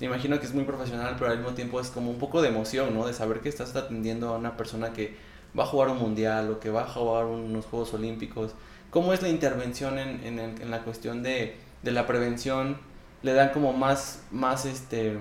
me 0.00 0.06
imagino 0.06 0.38
que 0.40 0.46
es 0.46 0.54
muy 0.54 0.64
profesional, 0.64 1.16
pero 1.18 1.30
al 1.30 1.38
mismo 1.38 1.52
tiempo 1.54 1.80
es 1.80 1.88
como 1.88 2.10
un 2.10 2.18
poco 2.18 2.42
de 2.42 2.48
emoción, 2.48 2.94
¿no? 2.94 3.06
De 3.06 3.12
saber 3.12 3.40
que 3.40 3.48
estás 3.48 3.74
atendiendo 3.76 4.28
a 4.34 4.38
una 4.38 4.56
persona 4.56 4.92
que 4.92 5.16
va 5.58 5.64
a 5.64 5.66
jugar 5.66 5.88
un 5.88 5.98
mundial 5.98 6.50
o 6.50 6.60
que 6.60 6.70
va 6.70 6.82
a 6.82 6.86
jugar 6.88 7.26
unos 7.26 7.64
Juegos 7.66 7.94
Olímpicos. 7.94 8.52
¿Cómo 8.90 9.12
es 9.12 9.22
la 9.22 9.28
intervención 9.28 9.98
en, 9.98 10.24
en, 10.24 10.38
el- 10.38 10.60
en 10.62 10.70
la 10.70 10.82
cuestión 10.82 11.22
de, 11.22 11.56
de 11.82 11.90
la 11.92 12.06
prevención? 12.06 12.78
¿Le 13.22 13.32
dan 13.34 13.50
como 13.50 13.72
más, 13.72 14.22
más, 14.30 14.64
este, 14.66 15.16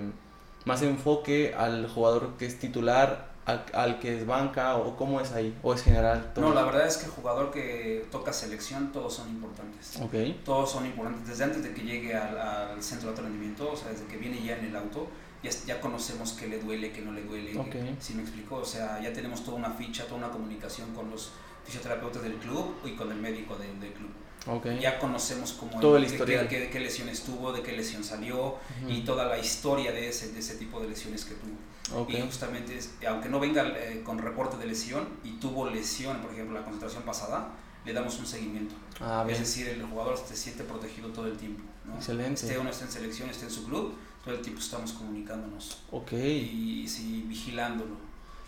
más 0.65 0.82
enfoque 0.82 1.53
al 1.58 1.88
jugador 1.88 2.32
que 2.38 2.46
es 2.46 2.60
titular, 2.60 3.33
al, 3.46 3.66
al 3.74 4.00
que 4.00 4.18
es 4.18 4.26
banca 4.26 4.76
o 4.78 4.96
cómo 4.96 5.20
es 5.20 5.32
ahí? 5.32 5.58
¿O 5.64 5.74
es 5.74 5.84
general? 5.84 6.32
todo? 6.34 6.50
No, 6.50 6.54
la 6.54 6.64
verdad 6.64 6.88
es 6.88 6.98
que 6.98 7.06
el 7.06 7.12
jugador 7.12 7.52
que 7.52 8.06
toca 8.12 8.32
selección, 8.32 8.92
todos 8.92 9.14
son 9.14 9.30
importantes. 9.30 9.98
Ok. 10.02 10.44
Todos 10.46 10.72
son 10.72 10.86
importantes. 10.86 11.28
Desde 11.28 11.44
antes 11.44 11.64
de 11.64 11.74
que 11.74 11.82
llegue 11.82 12.16
al, 12.16 12.38
al 12.38 12.82
centro 12.82 13.08
de 13.08 13.16
alto 13.16 13.24
rendimiento, 13.24 13.72
o 13.72 13.76
sea, 13.76 13.90
desde 13.90 14.06
que 14.06 14.18
viene 14.18 14.42
ya 14.42 14.58
en 14.58 14.66
el 14.66 14.76
auto, 14.76 15.08
ya, 15.44 15.52
ya 15.66 15.82
conocemos 15.82 16.34
qué 16.34 16.48
le 16.48 16.60
duele, 16.60 16.92
qué 16.92 17.02
no 17.02 17.12
le 17.12 17.24
duele. 17.24 17.52
¿Sí 18.00 18.14
me 18.14 18.22
explico? 18.22 18.56
O 18.56 18.66
sea, 18.66 19.02
ya 19.02 19.12
tenemos 19.12 19.44
toda 19.44 19.58
una 19.58 19.72
ficha, 19.72 20.06
toda 20.06 20.18
una 20.18 20.30
comunicación 20.30 20.94
con 20.94 21.10
los 21.10 21.32
fisioterapeutas 21.66 22.24
del 22.24 22.36
club 22.36 22.76
y 22.86 22.92
con 22.92 23.12
el 23.12 23.18
médico 23.18 23.56
del, 23.56 23.80
del 23.80 23.92
club. 23.94 24.10
Ya 24.82 25.00
conocemos 25.00 25.54
cómo 25.54 25.80
Todo 25.80 25.98
el 25.98 26.04
historial. 26.04 26.48
Qué, 26.48 26.70
qué, 26.70 26.80
lesiones 26.80 27.24
tuvo, 27.24 27.54
de 27.54 27.62
qué 27.62 27.72
lesión 27.72 28.04
salió 28.04 28.58
y 28.88 29.02
toda 29.02 29.26
la 29.26 29.38
historia 29.38 29.92
de 29.92 30.10
ese, 30.10 30.34
de 30.34 30.40
ese 30.40 30.56
tipo 30.56 30.80
de 30.82 30.90
lesiones 30.90 31.26
que 31.26 31.36
tuvo. 31.36 32.10
Y 32.10 32.20
justamente, 32.22 32.80
aunque 33.08 33.30
no 33.30 33.40
venga 33.40 33.68
eh, 33.78 34.02
con 34.04 34.18
reporte 34.18 34.58
de 34.58 34.66
lesión 34.66 35.08
y 35.24 35.34
tuvo 35.34 35.70
lesión, 35.70 36.18
por 36.22 36.32
ejemplo, 36.32 36.56
la 36.58 36.64
concentración 36.64 37.04
pasada, 37.04 37.50
le 37.86 37.94
damos 37.94 38.18
un 38.20 38.26
seguimiento. 38.26 38.76
Ah, 39.00 39.26
es 39.30 39.40
decir, 39.40 39.68
el 39.68 39.84
jugador 39.84 40.18
se 40.18 40.36
siente 40.36 40.64
protegido 40.64 41.10
todo 41.10 41.28
el 41.28 41.38
tiempo. 41.38 41.64
Excelente. 41.96 42.42
Esté 42.42 42.58
o 42.58 42.64
no 42.64 42.70
esté 42.70 42.86
en 42.86 42.92
selección, 42.92 43.30
esté 43.30 43.46
en 43.46 43.52
su 43.52 43.66
club, 43.66 43.94
todo 44.24 44.34
el 44.36 44.42
tiempo 44.42 44.62
estamos 44.62 44.94
comunicándonos. 44.94 45.84
Ok. 45.92 46.14
Y, 46.14 46.88
sí, 46.88 47.26
vigilándolo. 47.28 47.98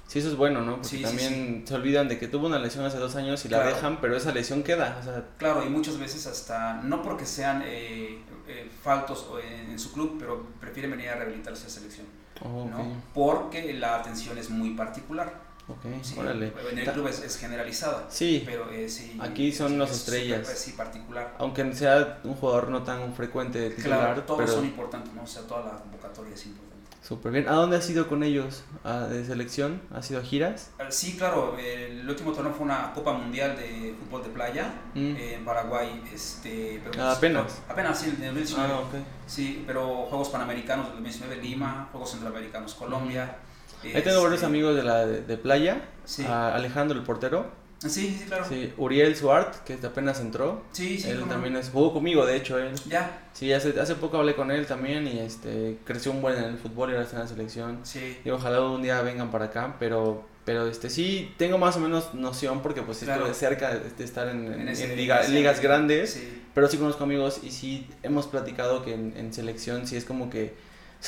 Sí, 0.08 0.20
eso 0.20 0.30
es 0.30 0.36
bueno, 0.36 0.62
¿no? 0.62 0.82
Porque 0.82 1.00
también 1.00 1.64
se 1.68 1.74
olvidan 1.74 2.08
de 2.08 2.20
que 2.20 2.28
tuvo 2.28 2.48
una 2.48 2.60
lesión 2.60 2.86
hace 2.86 2.98
dos 2.98 3.16
años 3.16 3.44
y 3.46 3.50
la 3.50 3.66
dejan, 3.66 4.00
pero 4.02 4.16
esa 4.16 4.32
lesión 4.32 4.64
queda. 4.64 5.26
Claro, 5.38 5.66
y 5.66 5.70
muchas 5.70 5.98
veces 5.98 6.28
hasta, 6.28 6.82
no 6.84 7.02
porque 7.02 7.26
sean 7.26 7.64
eh, 7.66 8.20
eh, 8.48 8.70
faltos 8.84 9.28
en, 9.44 9.72
en, 9.72 9.80
su 9.80 9.92
club, 9.92 10.18
pero 10.20 10.48
prefieren 10.60 10.92
venir 10.92 11.10
a 11.10 11.16
rehabilitarse 11.16 11.68
a 11.68 11.70
selección. 11.70 12.06
¿no? 12.44 13.02
Porque 13.14 13.74
la 13.74 13.96
atención 13.96 14.38
es 14.38 14.50
muy 14.50 14.72
particular. 14.72 15.46
Ok, 15.68 16.18
órale. 16.20 16.54
En 16.72 16.78
el 16.78 16.92
club 16.92 17.08
es, 17.08 17.38
generalizada. 17.38 18.06
Sí, 18.10 18.44
pero 18.46 18.70
eh, 18.70 18.88
sí, 18.88 19.18
aquí 19.20 19.52
son 19.52 19.80
las 19.80 19.92
estrellas. 19.92 20.48
sí, 20.56 20.74
particular. 20.74 21.36
Aunque 21.40 21.74
sea 21.74 22.20
un 22.24 22.36
jugador 22.36 22.70
no 22.70 22.84
tan 22.84 23.14
frecuente 23.16 23.72
titular. 23.72 24.00
Claro, 24.00 24.24
todos 24.24 24.50
son 24.50 24.66
importantes, 24.66 25.12
¿no? 25.14 25.24
O 25.24 25.28
sea, 25.28 25.42
toda 25.44 25.64
la 25.64 25.80
convocatoria 25.80 26.36
es 26.36 26.46
importante. 26.46 26.75
Súper 27.08 27.32
bien. 27.32 27.48
¿A 27.48 27.52
dónde 27.52 27.78
has 27.78 27.88
ido 27.88 28.08
con 28.08 28.24
ellos? 28.24 28.64
¿A, 28.84 29.02
¿De 29.02 29.24
selección? 29.24 29.80
¿Has 29.94 30.10
ido 30.10 30.20
a 30.20 30.24
giras? 30.24 30.72
Ah, 30.80 30.90
sí, 30.90 31.16
claro. 31.16 31.56
El 31.56 32.10
último 32.10 32.32
torneo 32.34 32.52
fue 32.52 32.66
una 32.66 32.94
Copa 32.94 33.14
Mundial 33.14 33.56
de 33.56 33.94
Fútbol 34.00 34.24
de 34.24 34.30
Playa 34.30 34.74
mm. 34.96 35.16
en 35.16 35.46
Paraguay. 35.46 36.02
Este, 36.12 36.82
pero 36.84 37.04
ah, 37.04 37.12
apenas. 37.12 37.62
Apenas, 37.70 38.00
sí, 38.00 38.08
en 38.08 38.24
el 38.24 38.34
2019. 38.34 38.74
Ah, 38.74 38.80
okay. 38.80 39.06
Sí, 39.28 39.64
pero 39.68 40.08
Juegos 40.08 40.30
Panamericanos 40.30 40.88
del 40.88 41.04
2019 41.04 41.44
Lima, 41.44 41.90
Juegos 41.92 42.10
Centroamericanos 42.10 42.74
Colombia. 42.74 43.38
Ahí 43.84 44.02
tengo 44.02 44.24
varios 44.24 44.36
este, 44.36 44.48
amigos 44.48 44.76
de 44.76 44.82
la 44.82 45.06
de, 45.06 45.38
playa. 45.38 45.88
Alejandro, 46.28 46.98
el 46.98 47.06
portero. 47.06 47.46
Sí, 47.80 48.18
sí, 48.20 48.26
claro. 48.28 48.46
Sí, 48.48 48.74
Uriel 48.78 49.16
Suart, 49.16 49.64
que 49.64 49.74
apenas 49.86 50.20
entró. 50.20 50.64
Sí, 50.72 50.98
sí. 50.98 51.10
Él 51.10 51.24
también 51.26 51.56
es, 51.56 51.70
jugó 51.70 51.94
conmigo, 51.94 52.26
de 52.26 52.38
hecho, 52.38 52.58
él. 52.58 52.74
Ya. 52.90 53.28
Sí, 53.34 53.52
hace, 53.54 53.80
hace 53.80 53.96
poco 53.96 54.18
hablé 54.18 54.36
con 54.36 54.52
él 54.52 54.66
también 54.66 55.08
y 55.08 55.20
este 55.20 55.78
creció 55.84 56.12
un 56.12 56.22
buen 56.22 56.38
en 56.38 56.46
el 56.46 56.58
fútbol 56.58 56.90
y 56.90 56.94
ahora 56.94 57.06
está 57.06 57.18
en 57.18 57.24
la 57.24 57.28
selección. 57.28 57.80
Sí. 57.84 58.18
Y 58.24 58.30
ojalá 58.30 58.62
un 58.62 58.82
día 58.82 59.02
vengan 59.02 59.32
para 59.32 59.46
acá, 59.46 59.76
pero 59.80 60.26
pero 60.46 60.68
este 60.68 60.92
sí 60.92 61.34
tengo 61.38 61.58
más 61.58 61.76
o 61.76 61.80
menos 61.80 62.14
noción 62.14 62.62
porque 62.62 62.84
pues 62.84 63.02
estoy 63.02 63.28
de 63.28 63.34
cerca 63.34 63.74
de 63.76 64.04
estar 64.04 64.30
en, 64.30 64.66
ligas 64.96 65.60
grandes, 65.60 66.22
pero 66.54 66.68
sí 66.70 66.78
conozco 66.78 67.04
amigos 67.04 67.40
y 67.44 67.50
sí 67.50 67.88
hemos 68.04 68.28
platicado 68.28 68.86
que 68.86 68.94
en, 68.94 69.14
en 69.18 69.34
selección 69.34 69.88
sí 69.88 69.98
es 69.98 70.06
como 70.06 70.30
que 70.30 70.54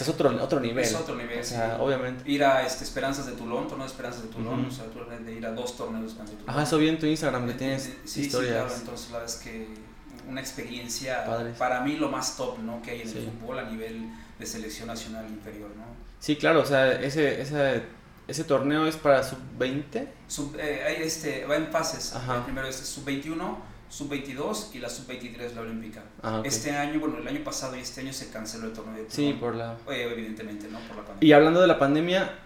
es 0.04 0.10
otro, 0.10 0.44
otro 0.44 0.60
nivel. 0.60 0.84
Es 0.84 0.94
otro 0.94 1.16
nivel, 1.16 1.44
obviamente. 1.80 2.30
Ir 2.30 2.44
a 2.44 2.66
este, 2.66 2.84
Esperanzas 2.84 3.25
de 3.25 3.32
Tulón, 3.34 3.68
torneo 3.68 3.86
de 3.86 3.92
Esperanzas 3.92 4.24
de 4.24 4.30
Tulón, 4.30 4.66
o 4.66 4.72
sea, 4.72 4.86
tú 4.86 5.00
de 5.00 5.34
ir 5.34 5.46
a 5.46 5.51
dos 5.51 5.75
torneos 5.75 6.04
de 6.04 6.08
Esperanzas 6.10 6.36
de 6.36 6.42
Tulón. 6.42 6.56
Ajá, 6.56 6.63
eso 6.63 6.77
vi 6.77 6.89
en 6.89 7.00
tu 7.00 7.06
Instagram 7.06 7.48
que 7.48 7.54
tienes 7.54 7.94
sí, 8.06 8.22
historias. 8.22 8.54
Sí, 8.54 8.60
claro, 8.60 8.75
entonces 8.75 9.12
la 9.12 9.18
verdad 9.20 9.36
es 9.36 9.42
que 9.42 9.68
una 10.27 10.42
experiencia, 10.42 11.25
para 11.58 11.82
mí 11.82 11.96
lo 11.96 12.10
más 12.10 12.36
top, 12.38 12.60
¿no? 12.60 12.82
Que 12.82 12.92
hay 12.92 13.01
en 13.01 13.08
el 13.10 13.32
fútbol 13.32 13.60
a 13.60 13.63
nivel 13.63 14.10
de 14.38 14.46
selección 14.46 14.88
nacional 14.88 15.25
inferior, 15.30 15.70
¿no? 15.75 15.86
Sí, 16.20 16.36
claro, 16.36 16.62
o 16.62 16.66
sea, 16.66 16.92
ese, 16.94 17.42
ese, 17.42 17.84
ese 18.27 18.44
torneo 18.44 18.86
es 18.86 18.96
para 18.96 19.24
sub-20. 19.24 20.08
Sub, 20.27 20.56
eh, 20.60 20.98
este, 21.00 21.46
va 21.46 21.56
en 21.56 21.68
fases. 21.68 22.13
Ajá. 22.13 22.38
El 22.38 22.44
primero 22.44 22.68
es 22.68 22.75
sub-21 22.75 23.58
sub-22 23.89 24.74
y 24.74 24.79
la 24.79 24.89
sub-23 24.89 25.53
la 25.53 25.62
olímpica. 25.62 26.03
Ah, 26.22 26.41
este 26.44 26.72
año, 26.72 27.00
bueno, 27.00 27.17
el 27.20 27.27
año 27.27 27.44
pasado 27.44 27.75
y 27.75 27.79
este 27.79 28.01
año 28.01 28.13
se 28.13 28.29
canceló 28.29 28.67
el 28.67 28.74
torneo 28.74 28.96
de 28.96 29.10
Sí, 29.10 29.36
por 29.39 29.56
la... 29.56 29.74
Eh, 29.89 30.10
evidentemente, 30.12 30.67
¿no? 30.70 30.79
Por 30.79 30.98
la 30.98 31.06
pandemia. 31.06 31.27
Y 31.27 31.32
hablando 31.34 31.62
de 31.62 31.67
la 31.67 31.79
pandemia, 31.79 32.39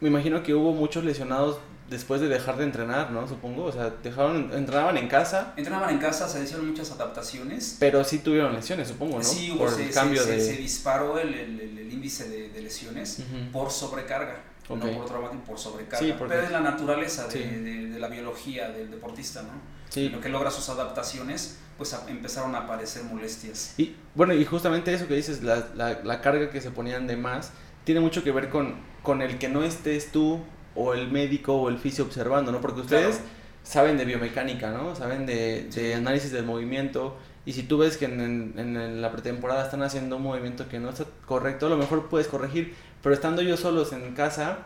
me 0.00 0.08
imagino 0.08 0.42
que 0.42 0.54
hubo 0.54 0.72
muchos 0.72 1.04
lesionados 1.04 1.58
después 1.90 2.20
de 2.20 2.28
dejar 2.28 2.56
de 2.56 2.64
entrenar, 2.64 3.10
¿no? 3.10 3.28
Supongo, 3.28 3.64
o 3.64 3.72
sea, 3.72 3.90
dejaron, 4.02 4.50
entrenaban 4.54 4.96
en 4.96 5.08
casa. 5.08 5.52
Entrenaban 5.56 5.90
en 5.90 5.98
casa, 5.98 6.28
se 6.28 6.42
hicieron 6.42 6.68
muchas 6.68 6.90
adaptaciones. 6.92 7.76
Pero 7.80 8.04
sí 8.04 8.20
tuvieron 8.20 8.54
lesiones, 8.54 8.88
supongo, 8.88 9.18
¿no? 9.18 9.24
Sí, 9.24 9.50
hubo, 9.50 9.58
por 9.58 9.70
se, 9.70 9.86
el 9.86 9.92
cambio 9.92 10.24
de... 10.24 10.40
se 10.40 10.52
disparó 10.52 11.18
el, 11.18 11.34
el, 11.34 11.60
el, 11.60 11.92
índice 11.92 12.28
de, 12.28 12.48
de 12.50 12.62
lesiones 12.62 13.22
por 13.52 13.70
sobrecarga. 13.70 14.49
No 14.76 14.98
por 14.98 15.06
traumatismo, 15.06 15.44
por 15.44 15.58
sobrecarga. 15.58 15.98
Sí, 15.98 16.14
porque... 16.16 16.34
Pero 16.34 16.46
es 16.46 16.52
la 16.52 16.60
naturaleza 16.60 17.26
de, 17.28 17.60
de, 17.60 17.86
de 17.90 17.98
la 17.98 18.08
biología 18.08 18.70
del 18.70 18.90
deportista, 18.90 19.42
¿no? 19.42 19.80
lo 19.96 20.20
que 20.20 20.28
logra 20.28 20.50
sus 20.50 20.68
adaptaciones, 20.68 21.58
pues 21.76 21.96
empezaron 22.08 22.54
a 22.54 22.58
aparecer 22.58 23.02
molestias. 23.04 23.74
Y 23.78 23.96
bueno, 24.14 24.34
y 24.34 24.44
justamente 24.44 24.92
eso 24.94 25.08
que 25.08 25.14
dices, 25.14 25.42
la, 25.42 25.68
la, 25.74 26.00
la, 26.04 26.20
carga 26.20 26.50
que 26.50 26.60
se 26.60 26.70
ponían 26.70 27.06
de 27.06 27.16
más, 27.16 27.52
tiene 27.84 28.00
mucho 28.00 28.22
que 28.22 28.30
ver 28.30 28.50
con, 28.50 28.76
con 29.02 29.22
el 29.22 29.38
que 29.38 29.48
no 29.48 29.62
estés 29.62 30.12
tú 30.12 30.40
o 30.74 30.94
el 30.94 31.10
médico 31.10 31.54
o 31.54 31.68
el 31.68 31.78
fisio 31.78 32.04
observando, 32.04 32.52
¿no? 32.52 32.60
Porque 32.60 32.82
ustedes 32.82 33.20
saben 33.62 33.98
de 33.98 34.04
biomecánica, 34.04 34.70
¿no? 34.70 34.94
Saben 34.94 35.26
de, 35.26 35.68
de, 35.74 35.94
análisis 35.94 36.30
del 36.30 36.44
movimiento. 36.44 37.16
Y 37.46 37.54
si 37.54 37.62
tú 37.62 37.78
ves 37.78 37.96
que 37.96 38.04
en, 38.04 38.54
en, 38.56 39.02
la 39.02 39.10
pretemporada 39.10 39.64
están 39.64 39.82
haciendo 39.82 40.16
un 40.16 40.22
movimiento 40.22 40.68
que 40.68 40.78
no 40.78 40.90
está 40.90 41.06
correcto, 41.26 41.66
a 41.66 41.70
lo 41.70 41.76
mejor 41.76 42.08
puedes 42.08 42.28
corregir. 42.28 42.74
Pero 43.02 43.14
estando 43.14 43.42
ellos 43.42 43.60
solos 43.60 43.92
en 43.92 44.12
casa, 44.14 44.58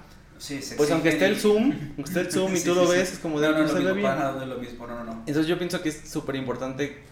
pues 0.77 0.91
aunque 0.91 1.11
esté 1.11 1.27
el 1.27 1.37
Zoom, 1.39 1.73
esté 1.99 2.21
el 2.21 2.33
Zoom 2.33 2.55
y 2.55 2.61
tú 2.61 2.75
lo 2.75 2.89
ves, 2.89 3.13
es 3.13 3.19
como 3.19 3.41
de 3.41 3.49
no, 3.49 3.59
no, 3.59 3.67
no, 3.67 3.73
no, 3.73 4.33
no, 4.33 4.47
lo 4.47 4.57
mismo, 4.57 4.87
no, 4.87 5.05
no, 5.05 5.13
Entonces 5.27 5.47
yo 5.47 5.57
pienso 5.59 5.81
que 5.81 5.89
es 5.91 6.09
súper 6.09 6.37
importante 6.37 7.03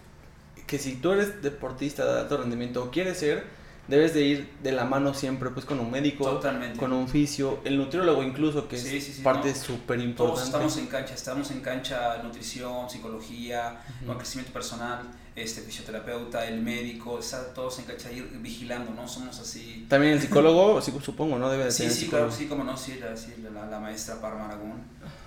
que 0.67 0.77
si 0.77 0.95
tú 0.95 1.11
eres 1.11 1.41
deportista 1.41 2.05
de 2.05 2.21
alto 2.21 2.37
rendimiento 2.37 2.83
o 2.83 2.91
quieres 2.91 3.17
ser, 3.17 3.43
debes 3.87 4.13
de 4.13 4.21
ir 4.21 4.49
de 4.63 4.71
la 4.71 4.85
mano 4.85 5.13
siempre 5.13 5.49
pues 5.49 5.65
con 5.65 5.79
un 5.79 5.91
médico, 5.91 6.41
con 6.77 6.93
un 6.93 7.07
fisio, 7.07 7.59
el 7.63 7.77
nutriólogo 7.77 8.23
incluso, 8.23 8.67
que 8.67 8.75
es 8.77 9.19
parte 9.23 9.53
súper 9.53 9.99
importante. 9.99 10.15
Todos 10.15 10.43
estamos 10.43 10.77
en 10.77 10.87
cancha, 10.87 11.13
estamos 11.13 11.51
en 11.51 11.61
cancha 11.61 12.21
nutrición, 12.23 12.89
psicología, 12.89 13.81
crecimiento 14.17 14.53
personal, 14.53 15.01
este 15.35 15.61
fisioterapeuta, 15.61 16.47
el 16.47 16.61
médico, 16.61 17.19
está 17.19 17.53
todos 17.53 17.79
en 17.79 17.85
cancha 17.85 18.11
ir 18.11 18.23
vigilando, 18.39 18.91
¿no? 18.91 19.07
Somos 19.07 19.39
así. 19.39 19.85
También 19.89 20.13
el 20.13 20.21
psicólogo, 20.21 20.79
supongo, 20.81 21.37
¿no? 21.37 21.49
Debe 21.49 21.65
de 21.65 21.71
sí, 21.71 21.89
sí, 21.89 22.07
claro, 22.07 22.31
sí, 22.31 22.45
como 22.45 22.63
no, 22.63 22.77
sí, 22.77 22.99
la, 22.99 23.65
la, 23.65 23.79
maestra 23.79 24.21
Parma 24.21 24.45
Aragón, 24.45 24.83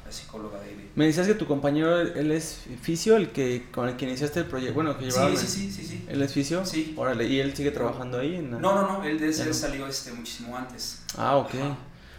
la 0.06 0.12
psicóloga 0.12 0.60
de 0.60 0.90
Me 0.94 1.06
decías 1.06 1.26
que 1.26 1.34
tu 1.34 1.46
compañero, 1.46 2.00
él 2.00 2.30
es 2.30 2.62
fisio, 2.80 3.16
el 3.16 3.30
que 3.30 3.66
con 3.72 3.88
el 3.88 3.96
que 3.96 4.06
iniciaste 4.06 4.40
el 4.40 4.46
proyecto, 4.46 4.74
bueno, 4.74 4.96
que 4.96 5.06
llevaba... 5.06 5.30
Sí, 5.30 5.46
sí, 5.46 5.46
sí, 5.46 5.72
sí, 5.72 5.86
sí. 5.86 6.06
¿Él 6.08 6.22
es 6.22 6.32
fisio? 6.32 6.64
Sí. 6.64 6.94
Órale, 6.96 7.26
¿y 7.26 7.40
él 7.40 7.54
sigue 7.56 7.72
trabajando 7.72 8.18
ahí? 8.18 8.38
No, 8.38 8.60
no, 8.60 8.82
no, 8.82 9.04
él, 9.04 9.22
él 9.22 9.34
salió 9.34 9.86
este, 9.86 10.12
muchísimo 10.12 10.56
antes. 10.56 11.02
Ah, 11.16 11.36
ok. 11.36 11.50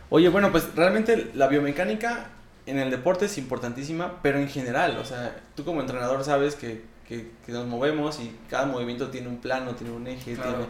Oye, 0.09 0.29
bueno, 0.29 0.51
pues 0.51 0.75
realmente 0.75 1.31
la 1.33 1.47
biomecánica 1.47 2.29
en 2.65 2.79
el 2.79 2.91
deporte 2.91 3.25
es 3.25 3.37
importantísima, 3.37 4.21
pero 4.21 4.39
en 4.39 4.49
general, 4.49 4.97
o 4.97 5.05
sea, 5.05 5.41
tú 5.55 5.63
como 5.63 5.81
entrenador 5.81 6.23
sabes 6.23 6.55
que, 6.55 6.83
que, 7.07 7.31
nos 7.47 7.65
movemos 7.65 8.19
y 8.19 8.35
cada 8.49 8.65
movimiento 8.65 9.09
tiene 9.09 9.29
un 9.29 9.37
plano, 9.37 9.75
tiene 9.75 9.93
un 9.93 10.07
eje, 10.07 10.35
tiene... 10.35 10.67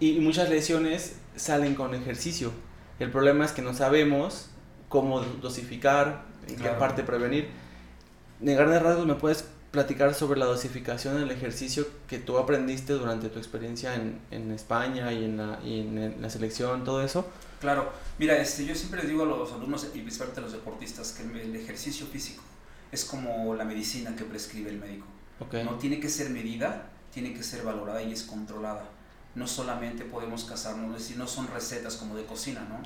Y, 0.00 0.18
muchas 0.18 0.50
lesiones 0.50 1.16
salen 1.36 1.76
con 1.76 1.94
ejercicio. 1.94 2.52
El 2.98 3.10
problema 3.10 3.44
es 3.44 3.52
que 3.52 3.62
no 3.62 3.72
sabemos 3.72 4.50
cómo 4.88 5.20
dosificar, 5.20 6.24
en 6.48 6.56
qué 6.56 6.68
parte 6.70 7.02
prevenir. 7.02 7.48
En 8.40 8.56
grandes 8.56 8.82
rasgos, 8.82 9.06
¿me 9.06 9.14
puedes 9.14 9.44
platicar 9.70 10.14
sobre 10.14 10.38
la 10.38 10.46
dosificación 10.46 11.18
del 11.18 11.30
ejercicio 11.30 11.86
que 12.06 12.18
tú 12.18 12.38
aprendiste 12.38 12.92
durante 12.92 13.28
tu 13.30 13.38
experiencia 13.38 13.94
en, 13.94 14.20
en 14.30 14.52
España 14.52 15.12
y 15.12 15.24
en, 15.24 15.36
la, 15.38 15.60
y 15.64 15.80
en 15.80 16.20
la 16.20 16.30
selección, 16.30 16.84
todo 16.84 17.02
eso? 17.02 17.26
Claro, 17.60 17.90
mira, 18.18 18.36
este, 18.36 18.66
yo 18.66 18.74
siempre 18.74 19.00
les 19.00 19.08
digo 19.08 19.22
a 19.22 19.26
los 19.26 19.52
alumnos 19.52 19.86
y 19.94 20.00
principalmente 20.00 20.40
a 20.40 20.42
los 20.42 20.52
deportistas 20.52 21.12
que 21.12 21.22
el 21.22 21.56
ejercicio 21.56 22.06
físico 22.06 22.42
es 22.90 23.04
como 23.04 23.54
la 23.54 23.64
medicina 23.64 24.14
que 24.14 24.24
prescribe 24.24 24.70
el 24.70 24.78
médico. 24.78 25.06
No 25.64 25.76
tiene 25.78 25.98
que 25.98 26.08
ser 26.08 26.30
medida, 26.30 26.90
tiene 27.12 27.32
que 27.32 27.42
ser 27.42 27.62
valorada 27.62 28.02
y 28.02 28.12
es 28.12 28.22
controlada. 28.22 28.84
No 29.34 29.46
solamente 29.46 30.04
podemos 30.04 30.44
casarnos, 30.44 30.94
es 30.94 31.02
decir, 31.02 31.16
no 31.16 31.26
son 31.26 31.48
recetas 31.48 31.96
como 31.96 32.14
de 32.14 32.24
cocina, 32.24 32.66
¿no? 32.68 32.82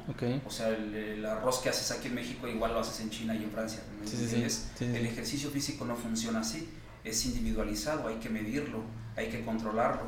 O 0.46 0.50
sea, 0.50 0.68
el, 0.68 1.24
arroz 1.26 1.59
que 1.59 1.68
haces 1.68 1.90
aquí 1.90 2.09
en 2.09 2.14
México 2.14 2.46
igual 2.46 2.72
lo 2.72 2.80
haces 2.80 3.00
en 3.00 3.11
China 3.11 3.35
y 3.35 3.42
en 3.42 3.50
Francia. 3.50 3.80
el 4.80 5.06
ejercicio 5.06 5.50
físico 5.50 5.85
no 5.85 5.96
funciona 5.96 6.40
así, 6.40 6.68
es 7.02 7.26
individualizado, 7.26 8.09
hay 8.09 8.16
que 8.16 8.28
medirlo, 8.28 8.82
hay 9.16 9.28
que 9.28 9.44
controlarlo 9.44 10.02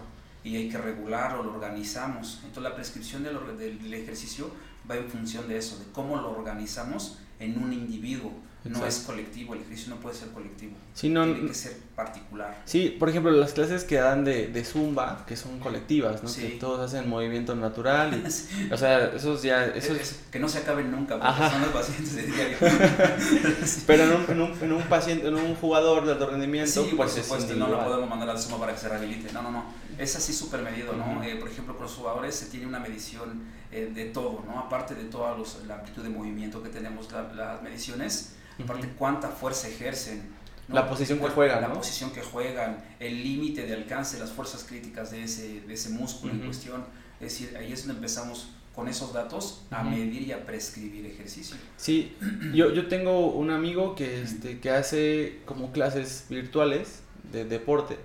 y 0.45 0.57
hay 0.57 0.69
que 0.69 0.79
regularlo, 0.79 1.43
lo 1.43 1.55
organizamos. 1.55 2.41
Entonces 2.45 2.63
la 2.63 2.75
prescripción 2.75 3.25
del, 3.25 3.59
del, 3.59 3.95
ejercicio 3.95 4.51
va 4.89 4.97
en 4.97 5.09
función 5.09 5.49
de 5.49 5.59
eso, 5.59 5.79
de 5.79 5.87
cómo 5.93 6.17
lo 6.17 6.31
organizamos 6.31 7.19
en 7.39 7.63
un 7.63 7.73
individuo. 7.73 8.33
No 8.65 8.85
es 8.85 8.99
colectivo, 9.01 9.55
el 9.55 9.61
ejercicio 9.61 9.95
no 9.95 10.01
puede 10.01 10.17
ser 10.17 10.29
colectivo. 10.29 10.73
Sí, 10.93 11.09
no, 11.09 11.25
Tiene 11.25 11.49
que 11.49 11.55
ser 11.55 11.77
particular. 11.95 12.61
Sí, 12.65 12.97
por 12.99 13.09
ejemplo, 13.09 13.31
las 13.31 13.53
clases 13.53 13.85
que 13.85 13.97
dan 13.97 14.25
de, 14.25 14.49
de 14.49 14.65
Zumba, 14.65 15.25
que 15.27 15.37
son 15.37 15.61
colectivas, 15.61 16.23
¿no? 16.23 16.33
Que 16.33 16.57
todos 16.59 16.81
hacen 16.81 17.09
movimiento 17.09 17.55
natural. 17.55 18.15
Y, 18.15 18.73
O 18.73 18.77
sea, 18.77 19.13
esos 19.15 19.43
ya... 19.43 19.67
Esos... 19.67 19.97
que 20.31 20.39
no 20.39 20.49
se 20.49 20.59
acaben 20.59 20.91
nunca, 20.91 21.19
porque 21.19 21.51
son 21.51 21.63
los 21.63 21.71
pacientes 21.71 22.17
de 22.17 22.23
diario. 22.27 22.57
Pero 23.87 24.05
en 24.05 24.13
un, 24.13 24.25
en, 24.29 24.41
un, 24.41 24.59
en 24.63 24.73
un, 24.73 24.83
paciente, 24.85 25.29
en 25.29 25.35
un 25.35 25.55
jugador 25.55 26.05
de 26.05 26.13
alto 26.13 26.27
rendimiento, 26.31 26.85
sí, 26.85 26.95
pues 26.97 27.13
por 27.13 27.23
supuesto, 27.23 27.55
no 27.55 27.69
lo 27.69 27.85
podemos 27.85 28.09
mandar 28.09 28.31
al 28.31 28.39
Zumba 28.39 28.59
para 28.59 28.75
que 28.75 28.81
se 28.81 28.89
rehabilite. 28.89 29.33
No, 29.33 29.43
no, 29.43 29.51
no. 29.51 29.65
Es 29.99 30.15
así 30.17 30.33
súper 30.33 30.63
medido, 30.63 30.93
¿no? 30.93 31.23
Eh, 31.23 31.37
por 31.37 31.49
ejemplo, 31.49 31.75
con 31.75 31.85
los 31.85 31.95
jugadores 31.95 32.35
se 32.35 32.47
tiene 32.47 32.67
una 32.67 32.79
medición 32.79 33.43
eh, 33.73 33.91
de 33.95 34.07
todo, 34.07 34.45
¿no? 34.47 34.59
Aparte 34.59 34.95
de 34.95 35.05
toda 35.05 35.37
la 35.67 35.75
amplitud 35.77 36.03
de 36.03 36.09
movimiento 36.09 36.63
que 36.63 36.69
tenemos, 36.69 37.09
las 37.13 37.63
mediciones 37.63 38.35
aparte 38.63 38.89
cuánta 38.97 39.29
fuerza 39.29 39.69
ejercen. 39.69 40.23
La 40.69 40.89
posición 40.89 41.19
que 41.19 41.29
juegan. 41.29 41.63
La 41.63 41.73
posición 41.73 42.11
que 42.11 42.21
juegan, 42.21 42.85
el 43.01 43.23
límite 43.23 43.67
de 43.67 43.75
alcance, 43.75 44.19
las 44.19 44.33
fuerzas 44.33 44.65
críticas 44.65 45.11
de 45.11 45.25
ese, 45.25 45.61
de 45.61 45.75
ese 45.75 45.91
músculo 45.91 46.35
en 46.35 46.41
cuestión. 46.41 46.85
Es 47.21 47.33
decir, 47.33 47.57
ahí 47.57 47.73
es 47.73 47.81
donde 47.87 47.95
empezamos 47.95 48.51
con 48.75 48.87
esos 48.87 49.13
datos 49.13 49.63
a 49.71 49.83
medir 49.83 50.23
y 50.23 50.33
a 50.33 50.45
prescribir 50.45 51.07
ejercicio. 51.07 51.57
Sí, 51.77 52.15
yo, 52.55 52.73
yo 52.73 52.87
tengo 52.87 53.33
un 53.33 53.51
amigo 53.51 53.95
que, 53.95 54.23
este, 54.23 54.61
que 54.61 54.71
hace 54.71 55.41
como 55.47 55.73
clases 55.73 56.27
virtuales 56.29 57.01
de 57.33 57.45
deporte 57.45 57.99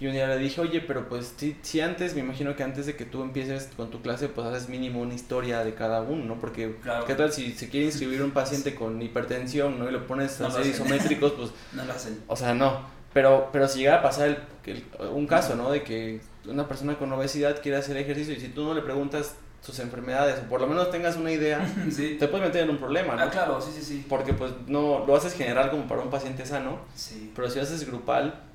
y 0.00 0.06
un 0.06 0.12
día 0.12 0.28
le 0.28 0.38
dije, 0.38 0.60
oye, 0.60 0.80
pero 0.80 1.08
pues 1.08 1.34
si, 1.36 1.56
si, 1.62 1.80
antes, 1.80 2.14
me 2.14 2.20
imagino 2.20 2.54
que 2.54 2.62
antes 2.62 2.86
de 2.86 2.94
que 2.94 3.04
tú 3.04 3.22
empieces 3.22 3.68
con 3.76 3.90
tu 3.90 4.00
clase, 4.00 4.28
pues 4.28 4.46
haces 4.46 4.68
mínimo 4.68 5.00
una 5.00 5.14
historia 5.14 5.64
de 5.64 5.74
cada 5.74 6.02
uno, 6.02 6.24
¿no? 6.24 6.38
Porque, 6.38 6.76
¿qué 7.06 7.14
tal 7.14 7.32
si 7.32 7.52
se 7.52 7.68
quiere 7.68 7.86
inscribir 7.86 8.22
un 8.22 8.30
paciente 8.30 8.76
con 8.76 9.02
hipertensión, 9.02 9.76
¿no? 9.76 9.88
Y 9.88 9.92
lo 9.92 10.06
pones 10.06 10.40
a 10.40 10.46
hacer 10.46 10.66
isométricos, 10.66 11.32
pues... 11.32 11.50
no 11.72 11.84
lo 11.84 11.92
hacen. 11.92 12.22
O 12.28 12.36
sea, 12.36 12.54
no. 12.54 12.80
Pero, 13.12 13.48
pero 13.52 13.66
si 13.66 13.80
llega 13.80 13.96
a 13.96 14.02
pasar 14.02 14.46
el, 14.66 14.84
un 15.12 15.26
caso, 15.26 15.56
¿no? 15.56 15.70
De 15.72 15.82
que 15.82 16.20
una 16.46 16.68
persona 16.68 16.96
con 16.96 17.12
obesidad 17.12 17.60
quiere 17.60 17.78
hacer 17.78 17.96
ejercicio 17.96 18.34
y 18.34 18.40
si 18.40 18.48
tú 18.48 18.64
no 18.64 18.74
le 18.74 18.82
preguntas 18.82 19.34
sus 19.60 19.80
enfermedades, 19.80 20.38
o 20.38 20.48
por 20.48 20.60
lo 20.60 20.68
menos 20.68 20.92
tengas 20.92 21.16
una 21.16 21.32
idea, 21.32 21.60
te 21.96 22.28
puedes 22.28 22.46
meter 22.46 22.62
en 22.62 22.70
un 22.70 22.78
problema, 22.78 23.16
¿no? 23.16 23.22
Ah, 23.22 23.30
claro, 23.30 23.60
sí, 23.60 23.72
sí, 23.74 23.82
sí. 23.82 24.06
Porque 24.08 24.32
pues 24.32 24.52
no 24.68 25.04
lo 25.04 25.16
haces 25.16 25.34
general 25.34 25.70
como 25.70 25.88
para 25.88 26.02
un 26.02 26.10
paciente 26.10 26.46
sano, 26.46 26.78
sí. 26.94 27.32
pero 27.34 27.50
si 27.50 27.58
haces 27.58 27.84
grupal, 27.84 28.47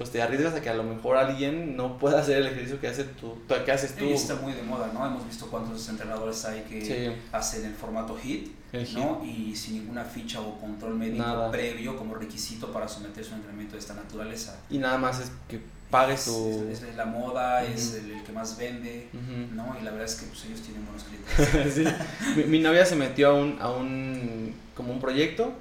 pues 0.00 0.10
te 0.10 0.22
arriesgas 0.22 0.54
a 0.54 0.62
que 0.62 0.70
a 0.70 0.74
lo 0.74 0.82
mejor 0.82 1.18
alguien 1.18 1.76
no 1.76 1.98
pueda 1.98 2.20
hacer 2.20 2.38
el 2.38 2.46
ejercicio 2.46 2.80
que, 2.80 2.88
hace 2.88 3.04
tú, 3.04 3.36
que 3.66 3.70
haces 3.70 3.94
tú. 3.94 4.06
Sí, 4.06 4.12
está 4.12 4.34
muy 4.36 4.54
de 4.54 4.62
moda, 4.62 4.90
¿no? 4.94 5.04
Hemos 5.04 5.26
visto 5.26 5.46
cuántos 5.50 5.86
entrenadores 5.90 6.42
hay 6.46 6.62
que 6.62 7.18
hacen 7.32 7.66
el 7.66 7.74
formato 7.74 8.16
HIT, 8.18 8.48
¿no? 8.94 9.22
Y 9.22 9.54
sin 9.54 9.74
ninguna 9.74 10.02
ficha 10.02 10.40
o 10.40 10.58
control 10.58 10.94
médico 10.94 11.50
previo 11.50 11.98
como 11.98 12.14
requisito 12.14 12.72
para 12.72 12.88
someterse 12.88 13.32
a 13.32 13.34
un 13.34 13.40
entrenamiento 13.40 13.74
de 13.74 13.80
esta 13.80 13.92
naturaleza. 13.92 14.58
Y 14.70 14.78
nada 14.78 14.96
más 14.96 15.20
es 15.20 15.32
que 15.46 15.60
pagues 15.90 16.24
tu... 16.24 16.66
Es, 16.72 16.82
la 16.96 17.04
moda, 17.04 17.62
es 17.62 17.92
el, 17.92 18.22
que 18.22 18.32
más 18.32 18.56
vende, 18.56 19.10
¿no? 19.52 19.76
Y 19.78 19.84
la 19.84 19.90
verdad 19.90 20.06
es 20.06 20.14
que 20.14 20.24
pues, 20.28 20.46
ellos 20.46 20.62
tienen 20.62 20.82
buenos 20.86 21.04
clientes. 21.04 21.74
sí. 21.74 21.84
mi, 22.36 22.44
mi, 22.44 22.60
novia 22.60 22.86
se 22.86 22.96
metió 22.96 23.28
a 23.28 23.34
un, 23.34 23.58
a 23.60 23.70
un, 23.70 24.54
como 24.74 24.94
un 24.94 24.98
proyecto 24.98 25.52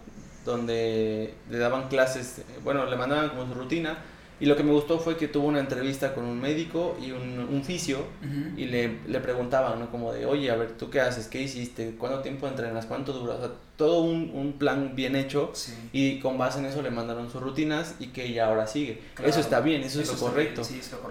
donde 0.45 1.33
le 1.49 1.57
daban 1.57 1.89
clases, 1.89 2.41
bueno, 2.63 2.85
le 2.85 2.95
mandaban 2.95 3.31
como 3.31 3.45
su 3.45 3.53
rutina 3.53 3.97
y 4.39 4.45
lo 4.45 4.55
que 4.55 4.63
me 4.63 4.71
gustó 4.71 4.99
fue 4.99 5.17
que 5.17 5.27
tuvo 5.27 5.47
una 5.47 5.59
entrevista 5.59 6.13
con 6.13 6.25
un 6.25 6.39
médico 6.39 6.97
y 7.01 7.11
un, 7.11 7.39
un 7.51 7.63
fisio 7.63 8.05
y 8.55 8.65
le, 8.65 8.99
le 9.07 9.19
preguntaban, 9.19 9.79
¿no? 9.79 9.91
Como 9.91 10.13
de, 10.13 10.25
oye, 10.25 10.49
a 10.49 10.55
ver, 10.55 10.71
¿tú 10.77 10.89
qué 10.89 11.01
haces? 11.01 11.27
¿Qué 11.27 11.41
hiciste? 11.41 11.95
¿Cuánto 11.97 12.19
tiempo 12.21 12.47
entrenas? 12.47 12.85
¿Cuánto 12.85 13.13
dura? 13.13 13.35
O 13.35 13.39
sea, 13.39 13.51
todo 13.75 14.01
un, 14.01 14.31
un 14.33 14.53
plan 14.53 14.93
bien 14.93 15.15
hecho 15.15 15.53
y 15.93 16.19
con 16.19 16.37
base 16.37 16.59
en 16.59 16.65
eso 16.65 16.81
le 16.81 16.91
mandaron 16.91 17.31
sus 17.31 17.41
rutinas 17.41 17.95
y 17.99 18.07
que 18.07 18.25
ella 18.25 18.47
ahora 18.47 18.67
sigue. 18.67 19.01
Eso 19.23 19.39
está 19.39 19.61
bien, 19.61 19.83
eso, 19.83 20.01
es, 20.01 20.07
lo 20.09 20.17
correcto. 20.17 20.61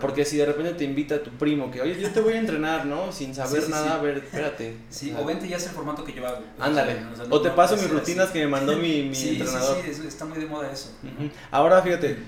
Porque 0.00 0.24
si 0.24 0.36
de 0.36 0.46
repente 0.46 0.74
te 0.74 0.84
invita 0.84 1.22
tu 1.22 1.30
primo 1.30 1.70
que, 1.70 1.80
oye, 1.80 1.98
yo 2.00 2.10
te 2.10 2.20
voy 2.20 2.34
a 2.34 2.38
entrenar, 2.38 2.86
¿no? 2.86 3.10
Sin 3.12 3.34
saber 3.34 3.68
nada, 3.68 3.94
a 3.94 4.02
ver, 4.02 4.18
espérate. 4.18 4.76
Sí, 4.90 5.14
o 5.16 5.24
vente 5.24 5.46
ya 5.48 5.56
es 5.56 5.66
el 5.66 5.72
formato 5.72 6.02
que 6.02 6.12
yo 6.12 6.26
hago. 6.26 6.42
Ándale. 6.58 6.96
O, 7.30 7.40
te 7.40 7.50
paso 7.50 7.76
mis 7.76 7.90
rutinas 7.90 8.30
que 8.30 8.40
me 8.40 8.48
mandó 8.48 8.76
mi, 8.76 9.02
mi 9.02 9.18
entrenador. 9.18 9.78
Sí, 9.84 9.94
sí, 9.94 10.06
está 10.06 10.24
muy 10.24 10.38
de 10.38 10.46
moda 10.46 10.70
eso. 10.70 10.90
Ahora 11.50 11.80
fíjate 11.82 12.18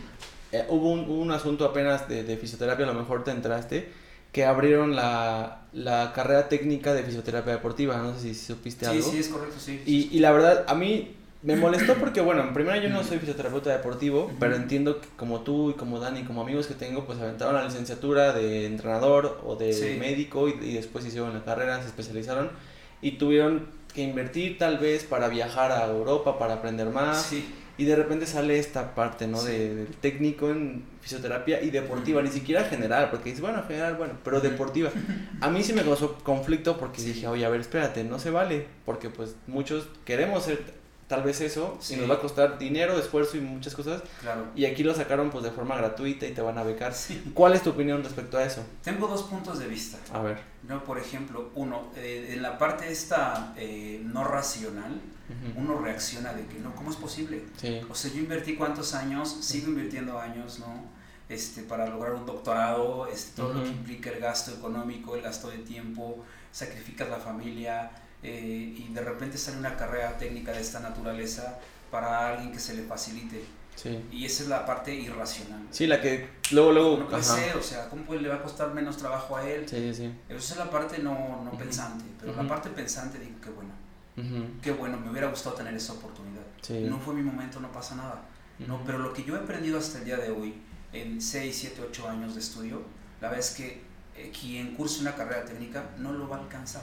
eh, 0.53 0.65
hubo 0.69 0.91
un, 0.91 1.09
un, 1.09 1.31
asunto 1.31 1.65
apenas 1.65 2.09
de, 2.09 2.25
de, 2.25 2.37
fisioterapia, 2.37 2.85
a 2.85 2.93
lo 2.93 2.99
mejor 2.99 3.23
te 3.23 3.31
entraste, 3.31 3.89
que 4.33 4.45
abrieron 4.45 4.97
la, 4.97 5.63
la, 5.73 6.13
carrera 6.13 6.49
técnica 6.49 6.93
de 6.93 7.05
fisioterapia 7.05 7.53
deportiva, 7.53 7.99
no 7.99 8.15
sé 8.15 8.21
si 8.21 8.35
supiste 8.35 8.87
algo. 8.87 9.03
Sí, 9.03 9.11
sí, 9.13 9.19
es 9.19 9.29
correcto, 9.29 9.57
sí. 9.59 9.83
Y, 9.87 10.09
y 10.11 10.19
la 10.19 10.33
verdad, 10.33 10.65
a 10.67 10.75
mí 10.75 11.15
me 11.43 11.55
molestó 11.55 11.95
porque, 11.95 12.21
bueno, 12.21 12.43
en 12.43 12.53
primera 12.53 12.79
yo 12.79 12.89
no 12.89 13.05
soy 13.05 13.19
fisioterapeuta 13.19 13.71
deportivo, 13.71 14.31
pero 14.41 14.57
entiendo 14.57 15.01
que 15.01 15.09
como 15.17 15.41
tú 15.41 15.71
y 15.71 15.75
como 15.75 16.01
Dani, 16.01 16.25
como 16.25 16.43
amigos 16.43 16.67
que 16.67 16.75
tengo, 16.75 17.07
pues 17.07 17.21
aventaron 17.21 17.55
la 17.55 17.65
licenciatura 17.65 18.33
de 18.33 18.67
entrenador 18.67 19.41
o 19.47 19.55
de 19.55 19.97
médico 20.01 20.49
y, 20.49 20.53
y, 20.63 20.75
después 20.75 21.07
hicieron 21.07 21.33
la 21.33 21.45
carrera, 21.45 21.81
se 21.81 21.87
especializaron 21.87 22.51
y 23.01 23.13
tuvieron 23.13 23.69
que 23.95 24.03
invertir 24.03 24.59
tal 24.59 24.79
vez 24.79 25.05
para 25.05 25.29
viajar 25.29 25.73
a 25.73 25.87
Europa, 25.87 26.39
para 26.39 26.55
aprender 26.55 26.91
más. 26.91 27.23
Sí 27.23 27.55
y 27.81 27.87
de 27.87 27.97
repente 27.97 28.27
sale 28.27 28.59
esta 28.59 28.95
parte, 28.95 29.27
¿no? 29.27 29.43
De, 29.43 29.75
del 29.75 29.87
técnico 29.97 30.51
en 30.51 30.85
fisioterapia 31.01 31.63
y 31.63 31.71
deportiva, 31.71 32.21
ni 32.21 32.29
siquiera 32.29 32.65
general, 32.65 33.09
porque 33.11 33.31
dice, 33.31 33.41
bueno, 33.41 33.63
general, 33.67 33.97
bueno, 33.97 34.19
pero 34.23 34.43
deportiva. 34.43 34.91
A 35.41 35.49
mí 35.49 35.63
sí 35.63 35.73
me 35.73 35.81
causó 35.81 36.19
conflicto 36.19 36.77
porque 36.77 37.01
dije, 37.01 37.27
oye, 37.27 37.43
a 37.47 37.49
ver, 37.49 37.63
espérate, 37.63 38.05
no 38.05 38.19
se 38.19 38.29
vale, 38.29 38.67
porque 38.85 39.09
pues 39.09 39.35
muchos 39.47 39.89
queremos 40.05 40.45
ser 40.45 40.63
tal 41.11 41.25
vez 41.25 41.41
eso 41.41 41.77
y 41.91 41.97
nos 41.97 42.09
va 42.09 42.15
a 42.15 42.21
costar 42.21 42.57
dinero, 42.57 42.97
esfuerzo 42.97 43.37
y 43.37 43.41
muchas 43.41 43.75
cosas. 43.75 44.01
Claro. 44.21 44.47
Y 44.55 44.65
aquí 44.65 44.85
lo 44.85 44.95
sacaron 44.95 45.29
pues 45.29 45.43
de 45.43 45.51
forma 45.51 45.77
gratuita 45.77 46.25
y 46.25 46.31
te 46.31 46.41
van 46.41 46.57
a 46.57 46.63
becar. 46.63 46.95
¿Cuál 47.35 47.55
es 47.55 47.65
tu 47.65 47.71
opinión 47.71 48.05
respecto 48.05 48.39
a 48.39 48.45
eso? 48.45 48.65
Tengo 48.85 49.09
dos 49.09 49.25
puntos 49.25 49.59
de 49.59 49.67
vista. 49.67 49.99
A 50.13 50.23
ver. 50.23 50.39
No, 50.63 50.85
por 50.85 51.01
ejemplo, 51.01 51.51
uno, 51.57 51.89
eh, 51.97 52.31
en 52.33 52.43
la 52.43 52.57
parte 52.59 52.93
esta 52.93 53.55
eh, 53.57 54.01
no 54.05 54.23
racional, 54.23 55.01
uno 55.57 55.81
reacciona 55.81 56.33
de 56.33 56.47
que 56.47 56.61
no, 56.61 56.75
¿cómo 56.77 56.91
es 56.91 56.97
posible? 56.97 57.43
Sí. 57.57 57.81
O 57.91 57.95
sea, 57.95 58.13
yo 58.13 58.21
invertí 58.21 58.55
cuántos 58.55 58.95
años, 58.95 59.37
sigo 59.41 59.69
invirtiendo 59.69 60.19
años, 60.19 60.61
¿no? 60.61 60.85
Este, 61.29 61.63
para 61.63 61.89
lograr 61.89 62.15
un 62.15 62.27
doctorado, 62.27 63.09
este, 63.09 63.43
todo 63.43 63.55
lo 63.55 63.65
que 63.65 63.71
implica 63.71 64.11
el 64.11 64.21
gasto 64.21 64.53
económico, 64.53 65.17
el 65.17 65.23
gasto 65.23 65.49
de 65.49 65.59
tiempo, 65.59 66.25
sacrificas 66.53 67.09
la 67.09 67.19
familia, 67.19 67.91
eh, 68.23 68.75
y 68.77 68.93
de 68.93 69.01
repente 69.01 69.39
sale 69.39 69.59
una 69.59 69.77
carrera 69.77 70.17
técnica 70.19 70.53
de 70.53 70.61
esta 70.61 70.81
naturaleza 70.81 71.59
para 71.91 72.31
alguien 72.31 72.53
que 72.53 72.61
se 72.61 72.75
le 72.75 72.83
facilite. 72.83 73.45
Sí. 73.77 73.99
Y 74.13 74.27
esa 74.27 74.43
es 74.43 74.49
la 74.51 74.67
parte 74.67 74.95
irracional. 74.95 75.67
Sí, 75.71 75.87
la 75.87 76.03
que 76.03 76.29
luego, 76.51 76.73
luego... 76.73 76.97
No 76.99 77.09
puede 77.09 77.23
ser, 77.23 77.57
o 77.57 77.63
sea, 77.63 77.89
¿cómo 77.89 78.15
le 78.15 78.29
va 78.29 78.37
a 78.37 78.43
costar 78.43 78.75
menos 78.75 78.99
trabajo 78.99 79.37
a 79.37 79.49
él? 79.49 79.67
Sí, 79.67 79.95
sí. 79.95 80.13
Esa 80.29 80.53
es 80.53 80.59
la 80.59 80.71
parte 80.71 80.99
no, 80.99 81.43
no 81.43 81.53
pensante, 81.53 82.05
pero 82.21 82.35
la 82.35 82.47
parte 82.47 82.69
pensante 82.71 83.19
digo, 83.19 83.37
qué 83.43 83.51
bueno. 83.51 83.71
Qué 84.61 84.71
bueno, 84.73 84.99
me 84.99 85.11
hubiera 85.11 85.29
gustado 85.29 85.57
tener 85.57 85.73
esa 85.73 85.95
oportunidad. 85.95 86.43
No 86.91 86.99
fue 86.99 87.15
mi 87.15 87.23
momento, 87.23 87.59
no 87.59 87.73
pasa 87.73 87.95
nada. 87.95 88.23
No, 88.59 88.83
pero 88.85 88.99
lo 88.99 89.15
que 89.15 89.25
yo 89.25 89.35
he 89.35 89.39
aprendido 89.39 89.79
hasta 89.79 89.99
el 89.99 90.05
día 90.05 90.19
de 90.19 90.31
hoy, 90.31 90.61
en 90.93 91.23
6, 91.23 91.57
7, 91.59 91.81
8 91.89 92.09
años 92.11 92.35
de 92.35 92.41
estudio, 92.41 92.83
la 93.23 93.29
verdad 93.29 93.47
es 93.47 93.55
que 93.55 93.83
eh, 94.15 94.31
quien 94.39 94.75
curse 94.75 95.01
una 95.01 95.15
carrera 95.15 95.47
técnica 95.47 95.93
no 95.97 96.13
lo 96.13 96.29
va 96.29 96.37
a 96.37 96.41
alcanzar 96.41 96.83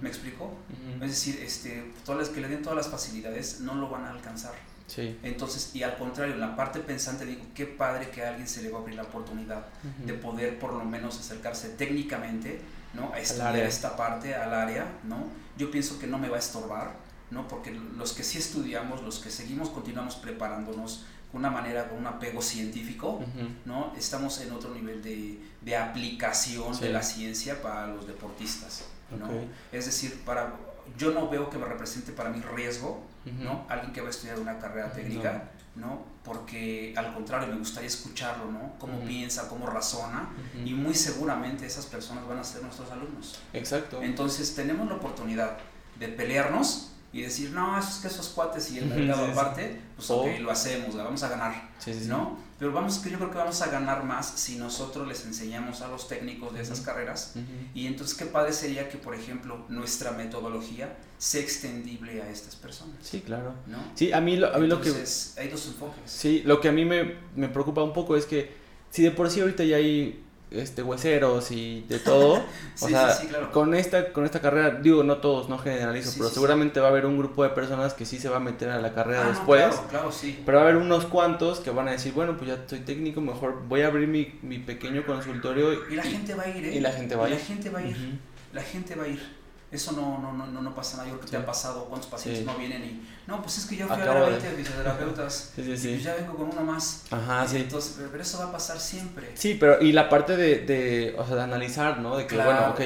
¿Me 0.00 0.08
explico? 0.08 0.52
Es 1.00 1.10
decir, 1.10 1.40
este, 1.42 1.92
todas 2.04 2.20
las 2.20 2.28
que 2.30 2.40
le 2.40 2.48
den 2.48 2.62
todas 2.62 2.76
las 2.76 2.88
facilidades 2.88 3.60
no 3.60 3.74
lo 3.74 3.88
van 3.88 4.04
a 4.04 4.10
alcanzar. 4.10 4.52
Sí. 4.86 5.18
Entonces, 5.22 5.74
y 5.74 5.82
al 5.82 5.96
contrario, 5.96 6.34
en 6.34 6.40
la 6.40 6.54
parte 6.54 6.80
pensante 6.80 7.24
digo, 7.24 7.44
qué 7.54 7.64
padre 7.64 8.10
que 8.10 8.22
a 8.22 8.30
alguien 8.30 8.46
se 8.46 8.62
le 8.62 8.70
va 8.70 8.78
a 8.78 8.80
abrir 8.82 8.96
la 8.96 9.04
oportunidad 9.04 9.64
de 10.04 10.12
poder 10.12 10.58
por 10.58 10.74
lo 10.74 10.84
menos 10.84 11.18
acercarse 11.18 11.70
técnicamente, 11.70 12.60
¿no? 12.92 13.12
A 13.14 13.18
estudiar 13.18 13.56
esta 13.56 13.96
parte, 13.96 14.34
al 14.34 14.52
área, 14.52 14.86
¿no? 15.04 15.28
Yo 15.56 15.70
pienso 15.70 15.98
que 15.98 16.06
no 16.06 16.18
me 16.18 16.28
va 16.28 16.36
a 16.36 16.40
estorbar, 16.40 16.96
¿no? 17.30 17.48
Porque 17.48 17.70
los 17.70 18.12
que 18.12 18.22
sí 18.22 18.38
estudiamos, 18.38 19.02
los 19.02 19.18
que 19.18 19.30
seguimos, 19.30 19.70
continuamos 19.70 20.16
preparándonos 20.16 21.06
de 21.32 21.38
una 21.38 21.50
manera, 21.50 21.88
con 21.88 21.98
un 21.98 22.06
apego 22.06 22.42
científico, 22.42 23.24
¿no? 23.64 23.94
Estamos 23.96 24.38
en 24.42 24.52
otro 24.52 24.74
nivel 24.74 25.02
de, 25.02 25.38
de 25.62 25.76
aplicación 25.76 26.78
de 26.78 26.90
la 26.90 27.02
ciencia 27.02 27.62
para 27.62 27.86
los 27.86 28.06
deportistas. 28.06 28.84
¿No? 29.18 29.28
Es 29.72 29.86
decir, 29.86 30.22
para, 30.24 30.54
yo 30.96 31.12
no 31.12 31.28
veo 31.28 31.50
que 31.50 31.58
me 31.58 31.66
represente 31.66 32.12
para 32.12 32.30
mí 32.30 32.40
riesgo, 32.54 33.02
¿no? 33.40 33.66
Alguien 33.68 33.92
que 33.92 34.00
va 34.00 34.08
a 34.08 34.10
estudiar 34.10 34.38
una 34.38 34.58
carrera 34.58 34.92
técnica, 34.92 35.50
no. 35.74 36.10
Porque 36.24 36.94
al 36.96 37.14
contrario, 37.14 37.48
me 37.48 37.56
gustaría 37.56 37.88
escucharlo, 37.88 38.50
¿no? 38.50 38.74
Cómo 38.78 39.00
piensa, 39.00 39.48
cómo 39.48 39.66
razona, 39.66 40.28
y 40.64 40.74
muy 40.74 40.94
seguramente 40.94 41.66
esas 41.66 41.86
personas 41.86 42.26
van 42.26 42.38
a 42.38 42.44
ser 42.44 42.62
nuestros 42.62 42.90
alumnos. 42.90 43.40
Exacto. 43.52 44.02
Entonces 44.02 44.54
tenemos 44.54 44.88
la 44.88 44.94
oportunidad 44.94 45.58
de 45.98 46.08
pelearnos 46.08 46.91
y 47.12 47.22
decir, 47.22 47.50
no, 47.50 47.78
eso 47.78 47.88
es 47.88 47.96
que 47.96 48.08
esos 48.08 48.28
cuates 48.30 48.70
y 48.70 48.78
el 48.78 48.86
mercado 48.94 49.26
aparte, 49.26 49.80
pues 49.96 50.10
ok, 50.10 50.26
lo 50.40 50.50
hacemos, 50.50 50.96
vamos 50.96 51.22
a 51.22 51.28
ganar, 51.28 51.70
¿no? 52.06 52.38
Pero 52.58 52.72
vamos, 52.72 53.02
yo 53.02 53.18
creo 53.18 53.30
que 53.30 53.38
vamos 53.38 53.60
a 53.60 53.66
ganar 53.66 54.04
más 54.04 54.30
si 54.36 54.56
nosotros 54.56 55.08
les 55.08 55.24
enseñamos 55.26 55.82
a 55.82 55.88
los 55.88 56.06
técnicos 56.06 56.54
de 56.54 56.62
esas 56.62 56.80
carreras 56.80 57.34
y 57.74 57.86
entonces 57.86 58.16
qué 58.16 58.24
padre 58.24 58.52
sería 58.52 58.88
que, 58.88 58.98
por 58.98 59.14
ejemplo, 59.14 59.64
nuestra 59.68 60.12
metodología 60.12 60.96
sea 61.18 61.40
extendible 61.42 62.22
a 62.22 62.30
estas 62.30 62.54
personas. 62.54 62.96
Sí, 63.02 63.20
claro. 63.20 63.54
¿no? 63.66 63.78
Sí, 63.94 64.12
a 64.12 64.20
mí 64.20 64.36
lo, 64.36 64.54
a 64.54 64.58
mí 64.58 64.68
lo 64.68 64.80
que... 64.80 64.90
hay 64.90 65.48
dos 65.48 65.66
enfoques. 65.66 66.02
Sí, 66.06 66.42
lo 66.44 66.60
que 66.60 66.68
a 66.68 66.72
mí 66.72 66.84
me, 66.84 67.16
me 67.34 67.48
preocupa 67.48 67.82
un 67.82 67.92
poco 67.92 68.16
es 68.16 68.26
que 68.26 68.54
si 68.90 69.02
de 69.02 69.10
por 69.10 69.28
sí 69.28 69.40
ahorita 69.40 69.64
ya 69.64 69.76
hay 69.76 70.24
este 70.54 70.82
hueseros 70.82 71.50
y 71.50 71.82
de 71.88 71.98
todo. 71.98 72.34
o 72.80 72.88
sea, 72.88 73.18
con 73.52 73.74
esta 73.74 74.12
con 74.12 74.24
esta 74.24 74.40
carrera, 74.40 74.78
digo, 74.82 75.02
no 75.02 75.18
todos, 75.18 75.48
no 75.48 75.58
generalizo, 75.58 76.12
pero 76.16 76.30
seguramente 76.30 76.80
va 76.80 76.88
a 76.88 76.90
haber 76.90 77.06
un 77.06 77.18
grupo 77.18 77.42
de 77.42 77.50
personas 77.50 77.94
que 77.94 78.06
sí 78.06 78.18
se 78.18 78.28
va 78.28 78.36
a 78.36 78.40
meter 78.40 78.70
a 78.70 78.80
la 78.80 78.92
carrera 78.92 79.24
ah, 79.24 79.28
después. 79.28 79.64
claro, 79.64 79.88
claro, 79.88 80.12
sí. 80.12 80.42
Pero 80.44 80.58
va 80.58 80.64
a 80.64 80.68
haber 80.68 80.80
unos 80.80 81.06
cuantos 81.06 81.60
que 81.60 81.70
van 81.70 81.88
a 81.88 81.92
decir, 81.92 82.12
bueno, 82.12 82.36
pues 82.36 82.50
ya 82.50 82.58
soy 82.66 82.80
técnico, 82.80 83.20
mejor 83.20 83.62
voy 83.68 83.82
a 83.82 83.88
abrir 83.88 84.08
mi, 84.08 84.38
mi 84.42 84.58
pequeño 84.58 85.04
consultorio. 85.04 85.88
Y 85.90 85.96
la 85.96 86.02
gente 86.02 86.34
va 86.34 86.44
a 86.44 86.48
ir, 86.48 86.64
¿eh? 86.64 86.76
Y 86.76 86.80
la 86.80 86.92
gente 86.92 87.16
va 87.16 87.26
a 87.26 87.28
ir. 87.28 87.34
La 87.34 87.40
gente 87.40 87.70
va 87.70 87.78
a 87.78 87.82
ir. 87.82 88.18
La 88.52 88.62
gente 88.62 88.94
va 88.94 89.04
a 89.04 89.08
ir. 89.08 89.41
Eso 89.72 89.92
no, 89.92 90.18
no, 90.18 90.46
no, 90.46 90.60
no 90.60 90.74
pasa 90.74 90.98
nada. 90.98 91.08
Yo 91.08 91.14
creo 91.14 91.24
que 91.24 91.30
te 91.30 91.36
ha 91.38 91.46
pasado 91.46 91.86
cuántos 91.86 92.10
pacientes 92.10 92.44
no 92.44 92.54
vienen 92.56 92.84
y. 92.84 93.08
No, 93.26 93.40
pues 93.40 93.58
es 93.58 93.66
que 93.66 93.76
yo 93.76 93.86
fui 93.86 93.96
a 93.96 93.98
ver 93.98 94.08
a 94.08 94.28
20 94.28 94.50
fisioterapeutas. 94.50 95.52
sí, 95.56 95.76
sí, 95.76 95.88
y 95.88 95.92
pues 95.92 96.04
ya 96.04 96.14
vengo 96.14 96.34
con 96.34 96.50
una 96.50 96.60
más. 96.60 97.04
Ajá, 97.10 97.48
sí. 97.48 97.56
Entonces, 97.56 97.96
pero, 98.10 98.22
eso 98.22 98.38
va 98.38 98.44
a 98.46 98.52
pasar 98.52 98.78
siempre. 98.78 99.30
Sí, 99.34 99.56
pero 99.58 99.80
y 99.80 99.92
la 99.92 100.08
parte 100.08 100.36
de, 100.36 100.58
de, 100.58 101.16
o 101.18 101.26
sea, 101.26 101.36
de 101.36 101.42
analizar, 101.42 102.00
¿no? 102.00 102.18
De 102.18 102.26
que, 102.26 102.36
bueno, 102.36 102.70
ok, 102.70 102.80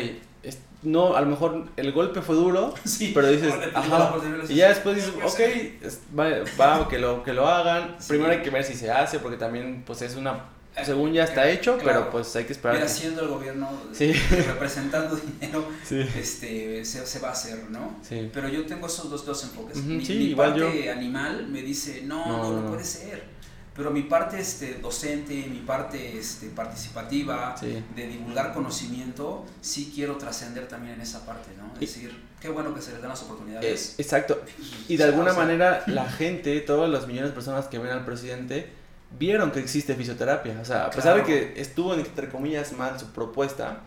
no, 0.82 1.16
a 1.16 1.20
lo 1.20 1.26
mejor 1.26 1.64
el 1.76 1.92
golpe 1.92 2.22
fue 2.22 2.36
duro, 2.36 2.74
sí, 2.84 3.10
pero 3.12 3.28
dices, 3.28 3.52
ajá, 3.74 4.14
y 4.48 4.54
ya 4.54 4.68
después 4.68 4.96
dices, 4.96 5.12
ok, 5.24 5.40
va, 6.16 6.28
va, 6.60 6.88
que, 6.88 6.98
lo, 6.98 7.22
que 7.22 7.32
lo 7.32 7.48
hagan. 7.48 7.96
Primero 8.06 8.30
hay 8.30 8.42
que 8.42 8.50
ver 8.50 8.62
si 8.62 8.74
se 8.74 8.90
hace, 8.90 9.18
porque 9.18 9.36
también, 9.36 9.82
pues 9.84 10.02
es 10.02 10.14
una 10.14 10.44
según 10.84 11.12
ya 11.12 11.24
está 11.24 11.48
hecho, 11.48 11.78
pero 11.82 12.10
pues 12.10 12.34
hay 12.36 12.44
que 12.44 12.52
esperar. 12.52 12.76
Mira, 12.76 12.88
siendo 12.88 13.22
el 13.22 13.28
gobierno 13.28 13.68
representando 14.46 15.16
dinero, 15.40 15.68
este, 15.90 16.84
se, 16.84 17.18
va 17.18 17.28
a 17.28 17.32
hacer, 17.32 17.70
¿no? 17.70 17.96
Pero 18.08 18.48
yo 18.48 18.66
tengo 18.66 18.86
esos 18.86 19.10
dos, 19.10 19.24
dos 19.24 19.42
enfoques. 19.44 19.78
mi, 19.78 20.34
parte 20.34 20.90
animal 20.90 21.48
me 21.48 21.62
dice, 21.62 22.02
no, 22.04 22.26
no, 22.26 22.60
no, 22.60 22.68
puede 22.68 22.84
ser. 22.84 23.36
Pero 23.74 23.90
mi 23.90 24.04
parte 24.04 24.40
este, 24.40 24.78
docente, 24.78 25.34
mi 25.50 25.58
parte 25.58 26.16
este, 26.16 26.48
participativa, 26.48 27.54
de 27.60 28.06
divulgar 28.06 28.54
conocimiento, 28.54 29.44
sí 29.60 29.92
quiero 29.94 30.16
trascender 30.16 30.66
también 30.66 30.94
en 30.94 31.02
esa 31.02 31.26
parte, 31.26 31.50
¿no? 31.58 31.74
Es 31.74 31.94
decir, 31.94 32.18
qué 32.40 32.48
bueno 32.48 32.74
que 32.74 32.80
se 32.80 32.92
les 32.92 33.00
den 33.00 33.10
las 33.10 33.22
oportunidades. 33.22 33.94
exacto. 33.98 34.42
Y 34.88 34.96
de 34.96 35.04
alguna 35.04 35.34
manera 35.34 35.84
la 35.88 36.10
gente, 36.10 36.58
todas 36.60 36.88
las 36.88 37.06
millones 37.06 37.30
de 37.30 37.34
personas 37.34 37.66
que 37.66 37.78
ven 37.78 37.92
al 37.92 38.06
presidente, 38.06 38.70
vieron 39.18 39.50
que 39.50 39.60
existe 39.60 39.94
fisioterapia. 39.94 40.58
O 40.60 40.64
sea, 40.64 40.86
a 40.86 40.90
pesar 40.90 41.16
de 41.16 41.22
que 41.22 41.60
estuvo, 41.60 41.94
entre 41.94 42.28
comillas, 42.28 42.72
mal 42.72 42.98
su 42.98 43.06
propuesta, 43.12 43.80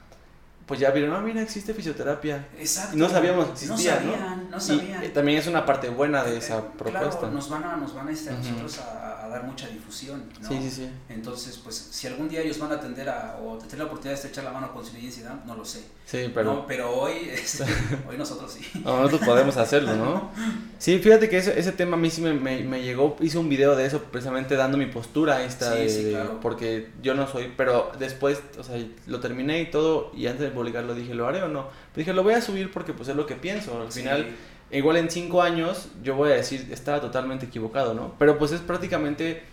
pues 0.69 0.79
ya 0.79 0.91
vieron, 0.91 1.15
ah, 1.15 1.19
mira, 1.19 1.41
existe 1.41 1.73
fisioterapia. 1.73 2.47
Exacto. 2.55 2.95
Y 2.95 2.99
no 2.99 3.09
sabíamos 3.09 3.45
que 3.47 3.51
existía, 3.53 3.95
no 3.95 4.11
sabían, 4.11 4.51
¿no? 4.51 4.59
sabían. 4.59 5.03
Y, 5.03 5.07
también 5.07 5.39
es 5.39 5.47
una 5.47 5.65
parte 5.65 5.89
buena 5.89 6.23
de 6.23 6.37
esa 6.37 6.61
propuesta. 6.73 7.17
Claro, 7.17 7.33
nos 7.33 7.49
van 7.49 7.63
a, 7.63 7.75
nos 7.75 7.95
van 7.95 8.07
a, 8.07 8.11
este, 8.11 8.29
nosotros 8.29 8.77
a, 8.77 9.27
dar 9.29 9.43
mucha 9.45 9.67
difusión, 9.67 10.23
¿no? 10.41 10.47
Sí, 10.47 10.59
sí, 10.61 10.69
sí. 10.69 10.89
Entonces, 11.09 11.59
pues, 11.63 11.75
si 11.75 12.05
algún 12.05 12.29
día 12.29 12.41
ellos 12.41 12.59
van 12.59 12.71
a 12.71 12.75
atender 12.75 13.09
a, 13.09 13.39
o 13.43 13.57
tener 13.57 13.79
la 13.79 13.85
oportunidad 13.85 14.11
de 14.11 14.15
estrechar 14.15 14.43
la 14.43 14.51
mano 14.51 14.71
con 14.71 14.85
su 14.85 14.95
identidad, 14.95 15.43
no 15.45 15.55
lo 15.55 15.65
sé. 15.65 15.81
Sí, 16.05 16.31
pero... 16.33 16.53
No, 16.53 16.67
pero 16.67 16.91
hoy, 16.91 17.31
hoy 18.09 18.17
nosotros 18.17 18.51
sí. 18.51 18.79
nosotros 18.83 19.21
podemos 19.25 19.57
hacerlo, 19.57 19.95
¿no? 19.95 20.31
Sí, 20.79 20.97
fíjate 20.99 21.29
que 21.29 21.37
ese, 21.37 21.59
ese 21.59 21.71
tema 21.71 21.97
a 21.97 21.99
mí 21.99 22.09
sí 22.09 22.21
me, 22.21 22.33
me, 22.33 22.63
me, 22.63 22.81
llegó, 22.81 23.15
hice 23.19 23.37
un 23.37 23.49
video 23.49 23.75
de 23.75 23.85
eso 23.85 24.01
precisamente 24.03 24.55
dando 24.55 24.77
mi 24.77 24.87
postura 24.87 25.43
esta 25.43 25.75
sí, 25.75 25.89
sí, 25.89 26.09
claro. 26.09 26.39
porque 26.41 26.89
yo 27.03 27.13
no 27.13 27.27
soy, 27.27 27.51
pero 27.55 27.91
después, 27.99 28.41
o 28.57 28.63
sea, 28.63 28.83
lo 29.05 29.19
terminé 29.19 29.61
y 29.61 29.69
todo, 29.69 30.11
y 30.15 30.25
antes 30.25 30.41
de 30.41 30.51
publicarlo 30.59 30.93
dije, 30.93 31.13
¿lo 31.13 31.27
haré 31.27 31.41
o 31.43 31.47
no? 31.47 31.67
Pero 31.93 32.05
dije, 32.05 32.13
lo 32.13 32.23
voy 32.23 32.33
a 32.33 32.41
subir 32.41 32.71
porque 32.71 32.93
pues 32.93 33.09
es 33.09 33.15
lo 33.15 33.25
que 33.25 33.35
pienso, 33.35 33.81
al 33.81 33.91
final 33.91 34.27
igual 34.71 34.97
en 34.97 35.09
cinco 35.09 35.41
años 35.41 35.89
yo 36.03 36.15
voy 36.15 36.31
a 36.31 36.35
decir, 36.35 36.67
estaba 36.71 37.01
totalmente 37.01 37.45
equivocado, 37.45 37.93
¿no? 37.93 38.13
Pero 38.19 38.37
pues 38.37 38.51
es 38.51 38.61
prácticamente 38.61 39.43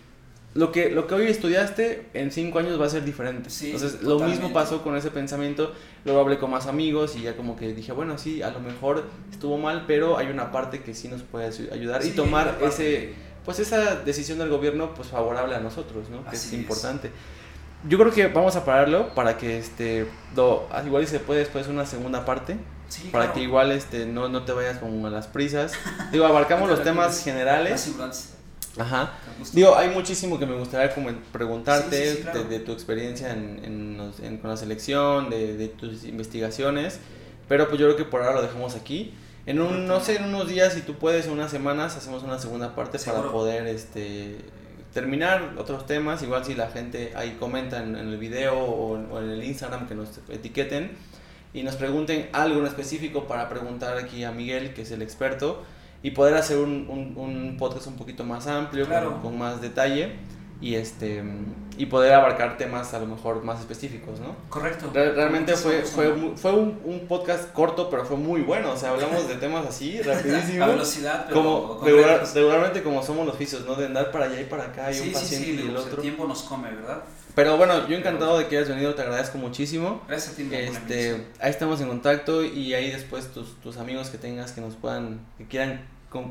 lo 0.53 0.71
que, 0.71 0.89
lo 0.89 1.05
que 1.05 1.13
hoy 1.15 1.27
estudiaste 1.27 2.07
en 2.13 2.31
cinco 2.31 2.59
años 2.59 2.81
va 2.81 2.87
a 2.87 2.89
ser 2.89 3.05
diferente. 3.05 3.49
Entonces, 3.61 4.01
lo 4.01 4.19
mismo 4.19 4.51
pasó 4.53 4.81
con 4.81 4.95
ese 4.97 5.11
pensamiento. 5.11 5.71
Luego 6.03 6.21
hablé 6.21 6.39
con 6.39 6.49
más 6.49 6.65
amigos 6.65 7.15
y 7.15 7.21
ya 7.21 7.35
como 7.35 7.55
que 7.55 7.73
dije, 7.73 7.91
bueno, 7.91 8.17
sí, 8.17 8.41
a 8.41 8.49
lo 8.49 8.59
mejor 8.59 9.03
estuvo 9.31 9.57
mal, 9.57 9.83
pero 9.85 10.17
hay 10.17 10.27
una 10.27 10.51
parte 10.51 10.81
que 10.81 10.95
sí 10.95 11.09
nos 11.09 11.21
puede 11.21 11.45
ayudar 11.71 12.03
y 12.03 12.11
tomar 12.11 12.57
ese, 12.63 13.13
pues 13.45 13.59
esa 13.59 13.97
decisión 13.97 14.39
del 14.39 14.49
gobierno 14.49 14.95
pues 14.95 15.09
favorable 15.09 15.53
a 15.53 15.59
nosotros, 15.59 16.09
¿no? 16.09 16.25
Que 16.27 16.35
es 16.35 16.53
importante. 16.53 17.11
Yo 17.87 17.97
creo 17.97 18.11
que 18.11 18.27
vamos 18.27 18.55
a 18.55 18.65
pararlo 18.65 19.13
para 19.13 19.37
que 19.37 19.57
este, 19.59 20.07
lo, 20.35 20.67
igual 20.85 21.03
y 21.03 21.07
se 21.07 21.19
puede 21.19 21.41
después 21.41 21.67
una 21.67 21.85
segunda 21.85 22.25
parte 22.25 22.57
para 23.11 23.33
que 23.33 23.41
igual 23.41 23.71
este 23.71 24.05
no, 24.05 24.29
no 24.29 24.43
te 24.43 24.51
vayas 24.51 24.77
como 24.77 25.07
a 25.07 25.09
las 25.09 25.27
prisas. 25.27 25.73
Digo, 26.11 26.25
abarcamos 26.25 26.69
los 26.69 26.83
temas 26.83 27.23
generales. 27.23 27.89
Ajá. 28.77 29.13
Digo, 29.53 29.75
hay 29.75 29.89
muchísimo 29.89 30.37
que 30.37 30.45
me 30.45 30.55
gustaría 30.55 30.93
como 30.93 31.09
preguntarte 31.31 32.23
de, 32.23 32.59
tu 32.59 32.71
experiencia 32.71 33.31
en, 33.31 34.11
en, 34.21 34.37
con 34.37 34.51
la 34.51 34.57
selección, 34.57 35.29
de, 35.29 35.57
de, 35.57 35.67
tus 35.67 36.03
investigaciones, 36.03 36.99
pero 37.47 37.67
pues 37.67 37.79
yo 37.79 37.87
creo 37.87 37.97
que 37.97 38.05
por 38.05 38.21
ahora 38.21 38.35
lo 38.35 38.41
dejamos 38.43 38.75
aquí. 38.75 39.13
En 39.47 39.61
un, 39.61 39.87
no 39.87 39.99
sé, 40.01 40.17
en 40.17 40.25
unos 40.25 40.47
días, 40.47 40.73
si 40.73 40.81
tú 40.81 40.95
puedes, 40.95 41.25
en 41.25 41.31
unas 41.31 41.49
semanas, 41.49 41.95
hacemos 41.95 42.21
una 42.21 42.37
segunda 42.37 42.75
parte 42.75 42.99
para 42.99 43.23
poder 43.31 43.65
este, 43.67 44.37
terminar 44.97 45.53
otros 45.59 45.85
temas. 45.85 46.23
Igual 46.23 46.43
si 46.43 46.55
la 46.55 46.71
gente 46.71 47.13
ahí 47.15 47.37
comenta 47.39 47.83
en, 47.83 47.95
el 47.95 48.17
video 48.17 48.57
o, 48.57 48.93
o 48.93 49.21
en 49.21 49.29
el 49.29 49.43
Instagram 49.43 49.87
que 49.87 49.93
nos 49.93 50.09
etiqueten 50.27 50.97
y 51.53 51.61
nos 51.61 51.75
pregunten 51.75 52.29
algo 52.33 52.59
en 52.61 52.65
específico 52.65 53.27
para 53.27 53.47
preguntar 53.47 53.95
aquí 53.99 54.23
a 54.23 54.31
Miguel, 54.31 54.73
que 54.73 54.81
es 54.81 54.89
el 54.89 55.03
experto, 55.03 55.63
y 56.01 56.11
poder 56.11 56.33
hacer 56.33 56.57
un, 56.57 57.13
un, 57.15 57.57
podcast 57.57 57.85
un 57.85 57.95
poquito 57.95 58.23
más 58.23 58.47
amplio, 58.47 58.87
con, 59.21 59.37
más 59.37 59.61
detalle 59.61 60.13
y 60.59 60.75
este 60.75 61.23
y 61.77 61.85
poder 61.85 62.13
abarcar 62.13 62.57
temas 62.57 62.93
a 62.95 62.99
lo 62.99 63.05
mejor 63.05 63.43
más 63.43 63.59
específicos, 63.59 64.19
¿no? 64.19 64.35
Correcto. 64.49 64.89
realmente 64.91 65.55
fue, 65.55 65.83
fue, 65.83 66.33
fue 66.35 66.51
un, 66.53 66.79
un, 66.83 67.07
podcast 67.07 67.51
corto, 67.53 67.87
pero 67.89 68.03
fue 68.03 68.17
muy 68.17 68.41
bueno. 68.41 68.71
O 68.71 68.77
sea, 68.77 68.91
hablamos 68.91 69.27
de 69.27 69.35
temas 69.35 69.67
así, 69.67 70.01
rapidísimo. 70.01 70.63
a 70.63 70.67
velocidad, 70.69 71.25
pero 71.27 71.43
como 71.43 71.81
regularmente 71.83 72.81
como 72.81 73.03
somos 73.03 73.27
los 73.27 73.35
fisios, 73.35 73.63
¿no? 73.65 73.75
De 73.75 73.85
andar 73.85 74.11
para 74.11 74.25
allá 74.25 74.41
y 74.41 74.45
para 74.45 74.65
acá 74.65 74.91
y 74.91 74.99
un 74.99 75.13
paciente 75.13 75.51
y 75.51 75.67
el 75.67 75.77
otro. 75.77 75.97
El 75.97 76.01
tiempo 76.01 76.27
nos 76.27 76.41
come, 76.41 76.71
¿verdad? 76.71 77.03
Pero 77.35 77.55
bueno, 77.55 77.87
yo 77.87 77.95
encantado 77.95 78.39
de 78.39 78.47
que 78.47 78.57
hayas 78.57 78.69
venido, 78.69 78.95
te 78.95 79.03
agradezco 79.03 79.37
muchísimo. 79.37 80.01
Gracias 80.07 80.33
a 80.33 80.37
ti, 80.37 80.49
este, 80.51 81.27
Ahí 81.39 81.51
estamos 81.51 81.79
en 81.81 81.87
contacto 81.87 82.43
y 82.43 82.73
ahí 82.73 82.89
después 82.89 83.27
tus, 83.27 83.61
tus 83.61 83.77
amigos 83.77 84.09
que 84.09 84.17
tengas 84.17 84.53
que 84.53 84.61
nos 84.61 84.73
puedan, 84.73 85.19
que 85.37 85.45
quieran 85.45 85.85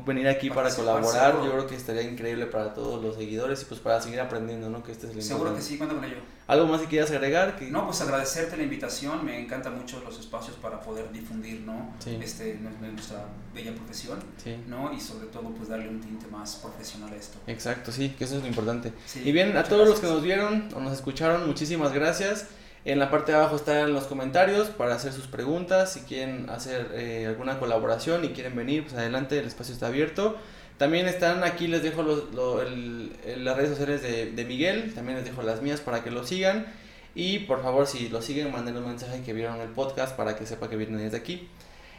venir 0.05 0.27
aquí 0.27 0.49
para, 0.49 0.73
colaborar, 0.73 1.35
yo 1.43 1.51
creo 1.51 1.67
que 1.67 1.75
estaría 1.75 2.01
increíble 2.01 2.47
para 2.47 2.73
todos 2.73 3.01
los 3.01 3.15
seguidores 3.15 3.61
y 3.61 3.65
pues 3.65 3.79
para 3.79 4.01
seguir 4.01 4.19
aprendiendo, 4.19 4.69
¿no? 4.69 4.83
Que 4.83 4.91
este 4.91 5.07
es 5.07 5.15
el 5.15 5.21
Seguro 5.21 5.55
que 5.55 5.61
sí, 5.61 5.77
cuenta 5.77 5.95
con 5.95 6.03
ello. 6.03 6.17
¿Algo 6.47 6.65
más 6.65 6.81
que 6.81 6.87
quieras 6.87 7.11
agregar? 7.11 7.57
Que... 7.57 7.69
No, 7.69 7.85
pues 7.85 8.01
agradecerte 8.01 8.57
la 8.57 8.63
invitación, 8.63 9.23
me 9.23 9.39
encantan 9.39 9.77
mucho 9.77 10.01
los 10.03 10.19
espacios 10.19 10.55
para 10.57 10.79
poder 10.79 11.11
difundir, 11.11 11.61
¿no? 11.61 11.93
Este, 12.05 12.55
nuestra 12.55 13.25
bella 13.53 13.75
profesión, 13.75 14.19
¿no? 14.67 14.91
Y 14.93 14.99
sobre 14.99 15.27
todo 15.27 15.49
pues 15.51 15.69
darle 15.69 15.89
un 15.89 16.01
tinte 16.01 16.27
más 16.27 16.55
profesional 16.55 17.13
a 17.13 17.15
esto. 17.15 17.37
Exacto, 17.45 17.91
sí, 17.91 18.15
que 18.17 18.23
eso 18.23 18.37
es 18.37 18.41
lo 18.41 18.47
importante. 18.47 18.93
y 19.23 19.31
bien, 19.31 19.55
a 19.57 19.63
todos 19.63 19.87
los 19.87 19.99
que 19.99 20.07
nos 20.07 20.23
vieron 20.23 20.69
o 20.75 20.79
nos 20.79 20.93
escucharon, 20.93 21.45
muchísimas 21.45 21.93
gracias. 21.93 22.47
En 22.87 22.99
la 22.99 23.11
parte 23.11 23.33
de 23.33 23.37
abajo 23.37 23.57
están 23.57 23.91
los 23.91 24.05
comentarios 24.05 24.69
para 24.69 24.95
hacer 24.95 25.11
sus 25.11 25.27
preguntas. 25.27 25.91
Si 25.91 25.99
quieren 26.03 26.49
hacer 26.49 26.91
eh, 26.93 27.25
alguna 27.27 27.59
colaboración 27.59 28.23
y 28.23 28.29
quieren 28.29 28.55
venir, 28.55 28.83
pues 28.83 28.95
adelante, 28.95 29.37
el 29.37 29.45
espacio 29.45 29.73
está 29.73 29.87
abierto. 29.87 30.37
También 30.77 31.05
están 31.05 31.43
aquí, 31.43 31.67
les 31.67 31.83
dejo 31.83 32.01
las 32.01 33.57
redes 33.57 33.71
sociales 33.71 34.01
de, 34.01 34.45
Miguel, 34.45 34.93
también 34.93 35.17
les 35.17 35.25
dejo 35.25 35.41
las 35.41 35.61
mías 35.61 35.81
para 35.81 36.01
que 36.01 36.11
lo 36.11 36.23
sigan. 36.23 36.65
Y 37.13 37.39
por 37.39 37.61
favor, 37.61 37.87
si 37.87 38.07
lo 38.07 38.21
siguen, 38.21 38.53
manden 38.53 38.77
un 38.77 38.87
mensaje 38.87 39.21
que 39.21 39.33
vieron 39.33 39.59
el 39.59 39.67
podcast 39.67 40.15
para 40.15 40.37
que 40.37 40.45
sepa 40.45 40.69
que 40.69 40.77
vienen 40.77 40.99
desde 40.99 41.17
aquí. 41.17 41.49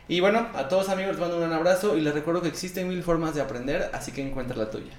Y 0.08 0.20
bueno, 0.20 0.48
a 0.54 0.68
todos 0.68 0.88
amigos 0.88 1.12
les 1.12 1.20
mando 1.20 1.36
un 1.36 1.42
gran 1.42 1.52
abrazo 1.52 1.98
y 1.98 2.00
les 2.00 2.14
recuerdo 2.14 2.40
que 2.40 2.48
existen 2.48 2.88
mil 2.88 3.02
formas 3.02 3.34
de 3.34 3.42
aprender, 3.42 3.90
así 3.92 4.12
que 4.12 4.26
encuentra 4.26 4.56
la 4.56 4.70
tuya. 4.70 4.94